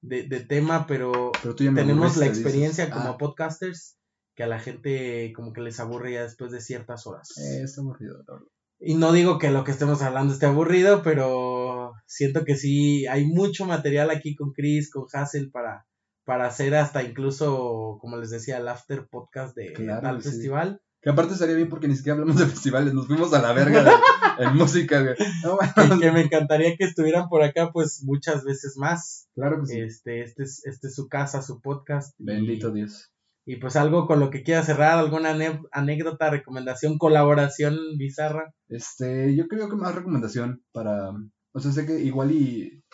[0.00, 1.32] de, de tema, pero
[1.74, 2.98] tenemos la experiencia dices.
[2.98, 3.96] como Ah, podcasters
[4.34, 7.28] que a la gente como que les aburre ya después de ciertas horas.
[7.38, 8.46] eh, aburrido, la verdad.
[8.80, 13.26] Y no digo que lo que estemos hablando esté aburrido, pero siento que sí hay
[13.26, 15.86] mucho material aquí con Chris, con Hassel para,
[16.24, 20.30] para hacer hasta incluso, como les decía, el after podcast de Claro, tal sí.
[20.30, 20.80] festival.
[21.08, 23.82] Que aparte estaría bien porque ni siquiera hablamos de festivales, nos fuimos a la verga
[23.82, 23.90] de-
[24.44, 25.14] en música, güey.
[25.42, 29.26] No, bueno, Y que me encantaría que estuvieran por acá pues muchas veces más.
[29.34, 29.80] claro que sí.
[29.80, 32.14] Este, este es, este es su casa, su podcast.
[32.20, 33.10] y- Bendito Dios.
[33.46, 35.34] Y, pues algo con lo que quiera cerrar, alguna
[35.72, 38.52] anécdota, recomendación, colaboración bizarra.
[38.68, 41.12] Este, yo creo que más recomendación para,
[41.52, 42.84] o sea, sé que igual y,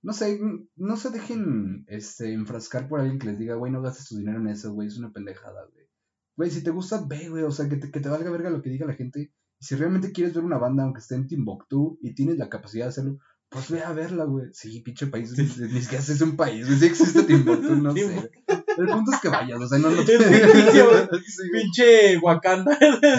[0.00, 0.38] no sé,
[0.76, 4.38] no se dejen, este, enfrascar por alguien que les diga, güey, no gastes tu dinero
[4.38, 5.83] en eso, güey, es una pendejada, güey.
[6.36, 8.60] Güey, si te gusta, ve, güey, o sea, que te, que te valga verga lo
[8.62, 9.32] que diga la gente.
[9.60, 12.86] Y si realmente quieres ver una banda, aunque esté en Timbuktu, y tienes la capacidad
[12.86, 13.18] de hacerlo,
[13.48, 14.46] pues ve a verla, güey.
[14.52, 18.30] Sí, pinche país, ni, ni siquiera es un país, güey, sí existe Timbuktu, no sé.
[18.76, 21.22] El punto es que vayas, o sea, no, no Es ficticio, güey.
[21.24, 21.62] Sí, güey.
[21.62, 22.76] Pinche Wakanda.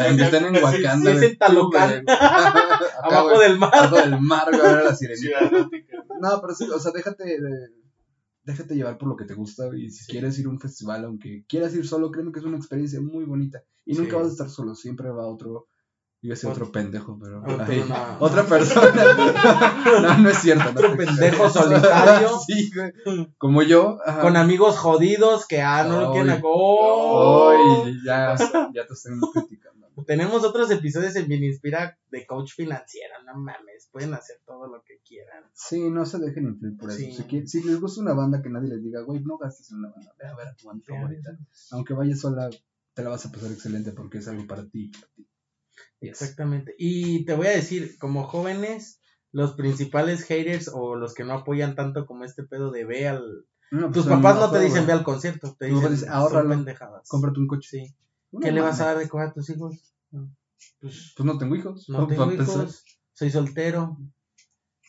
[0.08, 1.12] Aunque estén en Wakanda.
[1.12, 2.04] Sí, es en Talocán.
[3.04, 3.72] Abajo del mar.
[3.74, 5.40] abajo del mar, güey, a ver a la sirenita.
[5.40, 5.98] Ciudad Gótica.
[6.20, 7.85] No, pero sí, o sea, déjate, de-
[8.46, 11.44] déjate llevar por lo que te gusta y si quieres ir a un festival, aunque
[11.48, 13.64] quieras ir solo, créeme que es una experiencia muy bonita.
[13.86, 14.02] Y Sí.
[14.02, 15.68] nunca vas a estar solo, siempre va otro,
[16.22, 17.42] iba a decir otro pendejo, pero...
[17.42, 18.18] No.
[18.20, 18.92] Otra persona.
[20.02, 20.64] no, no es cierto.
[20.66, 22.30] no Otro te pendejo solitario.
[22.46, 23.28] sí, güey.
[23.38, 23.98] Como yo.
[24.06, 24.22] ajá.
[24.22, 26.42] Con amigos jodidos que ah, no lo quieren acá.
[26.46, 27.86] ¡Oh!
[28.06, 28.36] Ya,
[28.74, 29.65] ya te estoy criticando.
[30.06, 35.00] Tenemos otros episodios en Inspira de coach financiero, no mames, pueden hacer todo lo que
[35.08, 35.44] quieran.
[35.54, 37.00] Sí, no se dejen influir por eso.
[37.00, 37.14] Sí.
[37.14, 39.78] Si, quieren- si les gusta una banda que nadie les diga, güey, no gastes en
[39.80, 41.38] una banda, ve a ver a tu banda favorita.
[41.72, 42.50] Aunque vayas sola,
[42.94, 44.90] te la vas a pasar excelente porque es algo para ti.
[44.90, 45.28] para ti.
[46.02, 46.76] Exactamente.
[46.78, 49.00] Y te voy a decir, como jóvenes,
[49.32, 53.46] los principales haters o los que no apoyan tanto como este pedo de ve al...
[53.72, 56.14] No, Tus pues, papás no ahorra, te dicen ve al concierto, te dicen dice, son
[56.14, 57.08] "Ahórralo, pendejadas.
[57.10, 57.68] Cómprate un coche.
[57.70, 57.96] Sí.
[58.36, 59.96] No ¿Qué le vas a dar de comer a tus hijos?
[60.82, 61.88] Pues Pues no tengo hijos.
[61.88, 62.84] no tengo hijos,
[63.14, 63.98] soy soltero,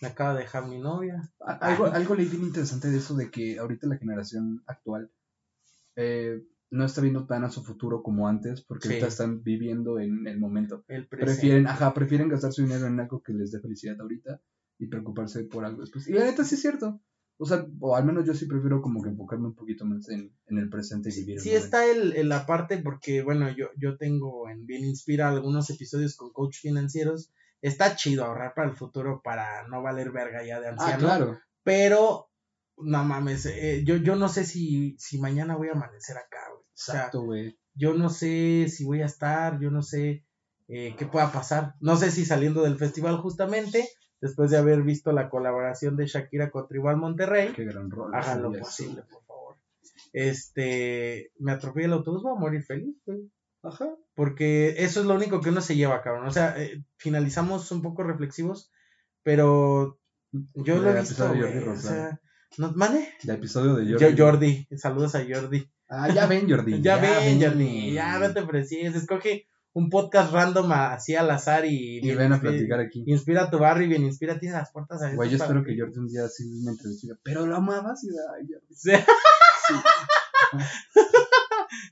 [0.03, 1.33] me acaba de dejar mi novia.
[1.39, 5.13] Algo, algo leí bien interesante de eso, de que ahorita la generación actual
[5.95, 8.95] eh, no está viendo tan a su futuro como antes, porque Sí.
[8.95, 10.85] ahorita están viviendo en el momento.
[10.89, 11.07] El.
[11.07, 14.41] Prefieren, ajá, prefieren gastar su dinero en algo que les dé felicidad ahorita
[14.79, 16.09] y preocuparse por algo después.
[16.09, 17.01] Y la neta sí es cierto.
[17.39, 20.33] O sea, o al menos yo sí prefiero como que enfocarme un poquito más en,
[20.47, 21.65] en el presente y vivir el Sí momento.
[21.67, 26.17] está el, el la parte porque, bueno, yo, yo tengo en Bien Inspira algunos episodios
[26.17, 27.31] con coach financieros.
[27.61, 30.95] Está chido ahorrar para el futuro para no valer verga ya de anciano.
[30.95, 31.39] Ah, claro.
[31.63, 32.31] Pero,
[32.79, 36.63] no mames, eh, yo, yo no sé si, si mañana voy a amanecer acá, güey.
[36.63, 37.59] O sea, Exacto, güey.
[37.75, 40.25] yo no sé si voy a estar, yo no sé
[40.69, 41.75] eh, qué pueda pasar.
[41.81, 43.89] No sé si saliendo del festival justamente,
[44.21, 48.15] después de haber visto la colaboración de Shakira con Tribal Monterrey, Qué gran rol.
[48.15, 49.57] hagan lo posible, por favor.
[50.13, 53.31] Este, me atropella el autobús, voy a morir feliz, güey.
[53.63, 53.89] Ajá.
[54.15, 56.27] Porque eso es lo único que uno se lleva, cabrón.
[56.27, 58.71] O sea, eh, finalizamos un poco reflexivos,
[59.23, 59.99] pero
[60.33, 61.69] yo lo he Ya visto, Jordi.
[61.69, 62.21] O sea,
[62.59, 63.09] ¿no, ¿mande?
[63.25, 64.17] El episodio de Yo, Jordi.
[64.17, 64.69] Jordi.
[64.79, 65.69] Saludos a Jordi.
[65.89, 66.81] Ah, ya ven, Jordi.
[66.83, 67.93] Ya, ven, Jordi.
[67.93, 68.95] Ya no te precies.
[68.95, 69.47] Escoge
[69.77, 73.05] un podcast random a- así al azar y, Y ven a platicar aquí.
[73.07, 75.17] Inspira a tu barrio y bien inspira, tiene las puertas abiertas.
[75.17, 77.09] Güey, yo espero que Jordi un día sí me entreviste.
[77.23, 78.75] Pero lo amabas y ay, Jordi.
[78.75, 78.93] Sí.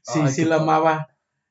[0.02, 0.20] Sí.
[0.22, 1.08] Ay, lo amaba.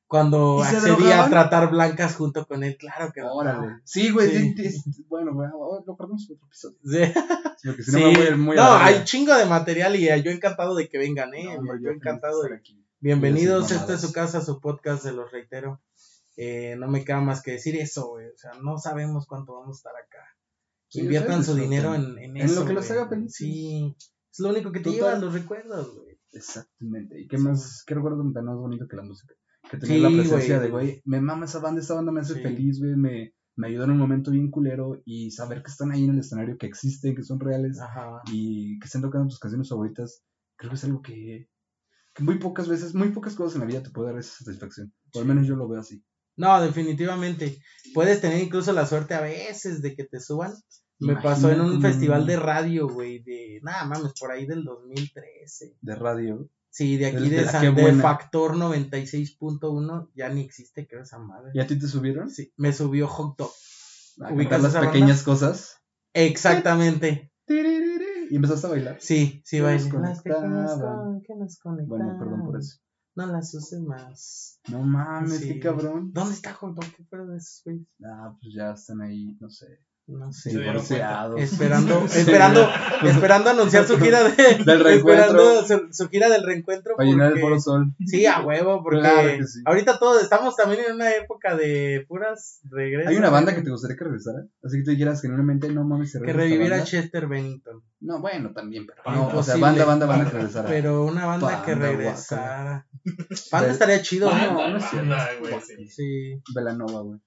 [0.08, 3.22] Cuando ¿Y se accedía a tratar blancas junto con él, claro que.
[3.22, 3.82] Órale.
[3.84, 4.56] Sí, güey.
[4.56, 5.04] Sí.
[5.08, 6.78] Bueno, güey, oh, lo perdemos otro episodio.
[6.84, 7.06] Sí.
[7.58, 9.96] Sí, Porque si no me voy a ir muy a No, hay chingo de material
[9.96, 11.58] y eh, yo encantado de que vengan, ¿eh?
[11.62, 12.84] No, yo encantado de aquí.
[13.00, 15.82] Bienvenidos, a esta es su casa, su podcast, se los reitero.
[16.38, 18.28] Eh, no me queda más que decir eso, güey.
[18.28, 20.26] O sea, no sabemos cuánto vamos a estar acá.
[20.88, 22.62] Sí, Inviertan su dinero en, en En eso.
[22.62, 23.36] lo que los haga felices.
[23.36, 23.96] Sí,
[24.32, 26.20] es lo único que te llevan los recuerdos, güey.
[26.32, 27.20] Exactamente.
[27.22, 27.44] ¿Y qué Sí.
[27.44, 27.84] más?
[27.86, 29.34] ¿Qué recuerdo tan más bonito que la música?
[29.70, 32.42] Que tener Sí, la presencia de, güey, me mama esa banda, esta banda me hace
[32.42, 36.04] feliz, güey, me, me ayudó en un momento bien culero y saber que están ahí
[36.04, 38.22] en el escenario, que existen, que son reales Ajá.
[38.32, 40.22] y que estén tocando tus canciones favoritas,
[40.58, 41.48] creo que es algo que,
[42.14, 44.94] que muy pocas veces, muy pocas cosas en la vida te puede dar esa satisfacción.
[45.14, 46.04] O al menos yo lo veo así.
[46.36, 47.58] No, definitivamente.
[47.94, 50.54] Puedes tener incluso la suerte a veces de que te suban.
[51.00, 55.76] Me pasó en un festival de radio, güey, de nada mames, por ahí del 2013.
[55.82, 56.50] De radio.
[56.70, 57.94] Sí, de aquí De- de, San- de.
[57.94, 61.52] Factor 96.1, ya ni existe, creo, esa madre.
[61.54, 62.30] ¿Y a ti te subieron?
[62.30, 63.52] Sí, me subió Hot Dog.
[64.22, 64.92] A ¿Ubicas las banda?
[64.92, 65.78] pequeñas cosas.
[66.14, 67.32] Exactamente.
[68.30, 68.98] Y empezaste a bailar.
[69.00, 69.60] Sí, sí,
[69.90, 70.66] conectan.
[71.88, 72.78] Bueno, perdón por eso.
[73.16, 74.60] No las uses más.
[74.70, 75.48] No mames, Sí.
[75.54, 76.12] qué cabrón.
[76.14, 76.86] ¿Dónde está Hot Dog?
[76.96, 77.88] ¿Qué fueron de esos güeyes?
[78.04, 79.68] Ah, pues ya están ahí, no sé.
[80.06, 80.50] No sé.
[80.50, 81.40] Divorciados.
[81.40, 82.68] Esperando, esperando,
[83.04, 84.34] esperando anunciar su gira de,
[84.66, 84.94] Del reencuentro.
[84.94, 86.96] esperando su, su gira del reencuentro.
[86.98, 87.94] Para llenar el Foro Sol.
[88.06, 89.62] Sí, a huevo, porque Claro que sí.
[89.66, 93.12] ahorita todos estamos también en una época de puras regresos.
[93.12, 94.40] Hay una banda que te gustaría que regresara.
[94.62, 96.84] Así que tú dijeras genuinamente, no mames, se que reviviera banda.
[96.86, 97.82] Chester Bennington.
[98.02, 99.02] No, bueno, también, pero.
[99.06, 100.68] No, o sea, banda, banda, banda que regresara.
[100.68, 102.88] Pero una banda que regresara.
[103.50, 104.70] Panda Del- estaría chido, Banda, ¿no?
[104.70, 105.10] no es cierto.
[105.10, 105.88] Banda, güey, sí.
[105.90, 106.42] Sí.
[106.54, 107.20] Velanova, güey.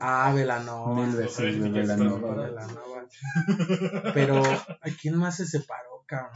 [0.00, 0.94] Ah, Velanova.
[0.94, 2.34] Mil no veces, Velanova.
[2.46, 2.46] Velanova.
[2.46, 4.12] Velanova.
[4.14, 6.32] Pero, ¿a quién más se separó, cabrón?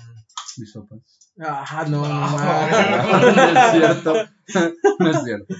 [0.58, 0.98] Mis sopas.
[1.38, 3.44] Ajá, no, no, Ah, no.
[3.44, 4.14] no es cierto.
[4.98, 5.54] No es cierto.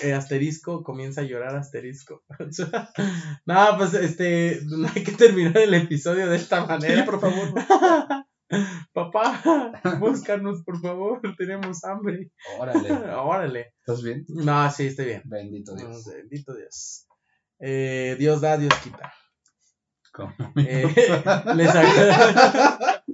[0.00, 2.22] Eh, asterisco comienza a llorar asterisco.
[3.46, 7.04] no, pues este, no hay que terminar el episodio de esta manera.
[7.04, 7.52] por favor.
[8.92, 9.42] Papá,
[10.00, 12.30] búscanos, por favor, tenemos hambre.
[12.58, 12.92] Órale.
[13.14, 13.74] Órale.
[13.80, 14.24] ¿Estás bien?
[14.28, 15.22] No, sí, estoy bien.
[15.24, 16.04] Bendito Dios.
[16.06, 17.06] Bendito Dios.
[17.58, 19.12] Eh, Dios da, Dios quita.
[20.12, 20.32] ¿Cómo?
[20.56, 20.92] Eh,
[21.54, 23.04] les, agra-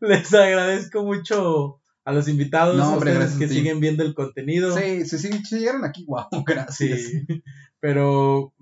[0.00, 4.74] les agradezco mucho a los invitados, No, a hombre, ustedes que siguen viendo el contenido.
[4.76, 7.00] Sí, sí, sí, llegaron aquí, guau, gracias.
[7.00, 7.26] Sí,
[7.80, 8.54] pero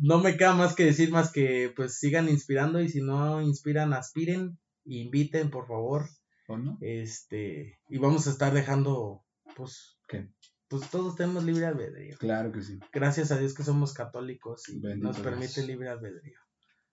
[0.00, 3.92] no me queda más que decir más que pues sigan inspirando y si no inspiran,
[3.94, 6.06] aspiren, inviten por favor,
[6.48, 6.76] ¿O no?
[6.80, 9.22] este, y vamos a estar dejando
[9.56, 10.28] pues ¿Qué?
[10.68, 12.16] pues todos tenemos libre albedrío.
[12.18, 12.78] Claro que sí.
[12.92, 15.24] Gracias a Dios que somos católicos y Bendito nos Dios.
[15.26, 16.38] permite libre albedrío.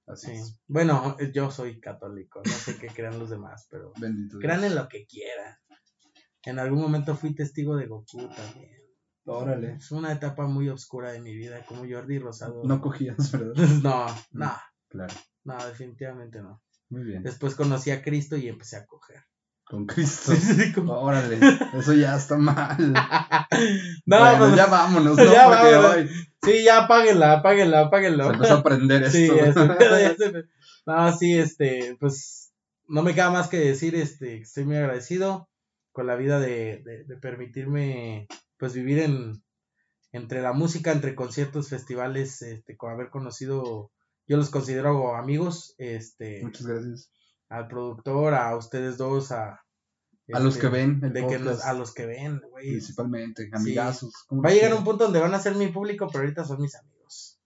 [0.08, 0.34] Así Sí.
[0.34, 0.60] es.
[0.68, 4.72] Bueno, yo soy católico, no sé qué crean los demás, pero Bendito crean Dios.
[4.72, 5.58] en lo que quieran.
[6.46, 8.72] En algún momento fui testigo de Goku también.
[9.26, 9.74] Órale.
[9.78, 12.62] Es una etapa muy oscura de mi vida, como Jordi Rosado.
[12.64, 13.54] No cogías, ¿verdad?
[13.84, 14.54] No, no,
[14.89, 15.14] Claro.
[15.43, 16.62] no, definitivamente no.
[16.89, 17.24] Muy bien.
[17.24, 19.22] Después conocí a Cristo y empecé a coger.
[19.64, 20.32] Con Cristo.
[20.36, 21.39] Sí, sí, como- Órale.
[21.74, 22.78] Eso ya está mal.
[24.06, 25.24] No, Bueno, pues, ya vámonos, ¿no?
[25.34, 26.10] ya Porque vámonos.
[26.43, 28.26] sí, ya apáguenla, apáguenla, apáguenla.
[28.28, 29.18] se empezó a aprender esto.
[29.18, 29.28] Sí,
[30.18, 30.43] se me-
[30.86, 32.54] No, sí, este, pues
[32.88, 35.50] no me queda más que decir, este, que estoy muy agradecido
[35.96, 38.28] con la vida de, de, de permitirme,
[38.58, 39.41] pues, vivir en,
[40.12, 43.91] entre la música, entre conciertos, festivales, este, con haber conocido,
[44.28, 47.12] yo los considero amigos, este, Muchas gracias.
[47.48, 49.62] al productor, a ustedes dos, a...
[50.34, 52.72] A los este, que ven el de que nos- podcast, a los que ven, güey.
[52.72, 54.12] principalmente, amigazos.
[54.28, 56.60] ¿cómo Va a llegar un punto donde van a ser mi público, pero ahorita son
[56.62, 57.39] mis amigos.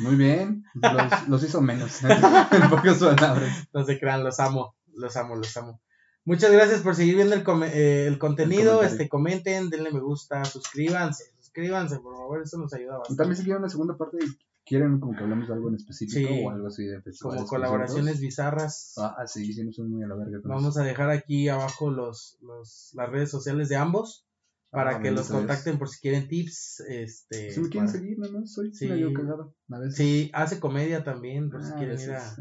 [0.00, 0.62] Muy bien.
[0.74, 2.02] Los, los hizo menos.
[2.02, 3.66] en pocas palabras.
[3.72, 5.80] No se crean, los amo, los amo, los amo.
[6.26, 8.82] Muchas gracias por seguir viendo el, eh, el contenido.
[8.82, 13.16] este, comenten, denle me gusta, suscríbanse, suscríbanse, por favor, eso nos ayuda Y bastante.
[13.22, 14.28] También si quieren una segunda parte y
[14.66, 16.42] quieren como que hablemos de algo en específico Sí.
[16.44, 18.94] o algo así de Como colaboraciones bizarras.
[18.98, 20.40] Ah, ah, sí, sí, no son muy a la verga.
[20.44, 24.26] Vamos a dejar aquí abajo los, los, las redes sociales de ambos
[24.70, 26.80] para Ah, que los contacten por si quieren tips.
[26.88, 27.52] Este.
[27.52, 28.88] Si me quieren para- seguir, más, soy Sí.
[28.88, 29.54] medio cagado.
[29.70, 29.94] A veces.
[29.96, 32.34] Sí, hace comedia también, por si Ah, quieren ir a,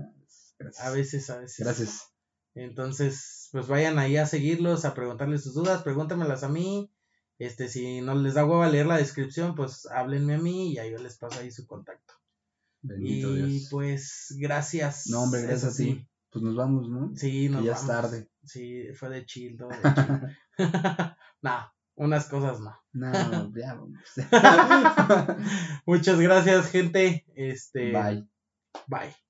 [0.58, 0.80] gracias.
[0.80, 1.60] a veces, a veces.
[1.64, 2.02] Gracias.
[2.56, 6.92] Entonces, pues vayan ahí a seguirlos, a preguntarles sus dudas, pregúntamelas a mí.
[7.38, 10.92] Este, si no les da hueva leer la descripción, pues háblenme a mí y ahí
[10.92, 12.14] yo les paso ahí su contacto.
[12.82, 13.68] Bendito y Dios.
[13.72, 15.08] pues, gracias.
[15.08, 16.08] No, hombre, gracias a ti.
[16.30, 17.12] Pues nos vamos, ¿no?
[17.16, 17.82] Sí, nos Que ya vamos.
[17.82, 18.30] es tarde.
[18.44, 20.30] Sí, fue de chill, todo de chill.
[21.42, 21.66] nah,
[21.96, 22.76] unas cosas no.
[22.94, 23.12] No,
[23.56, 24.00] ya vamos.
[25.86, 27.26] Muchas gracias, gente.
[27.36, 28.28] Este, Bye.
[28.88, 29.25] Bye.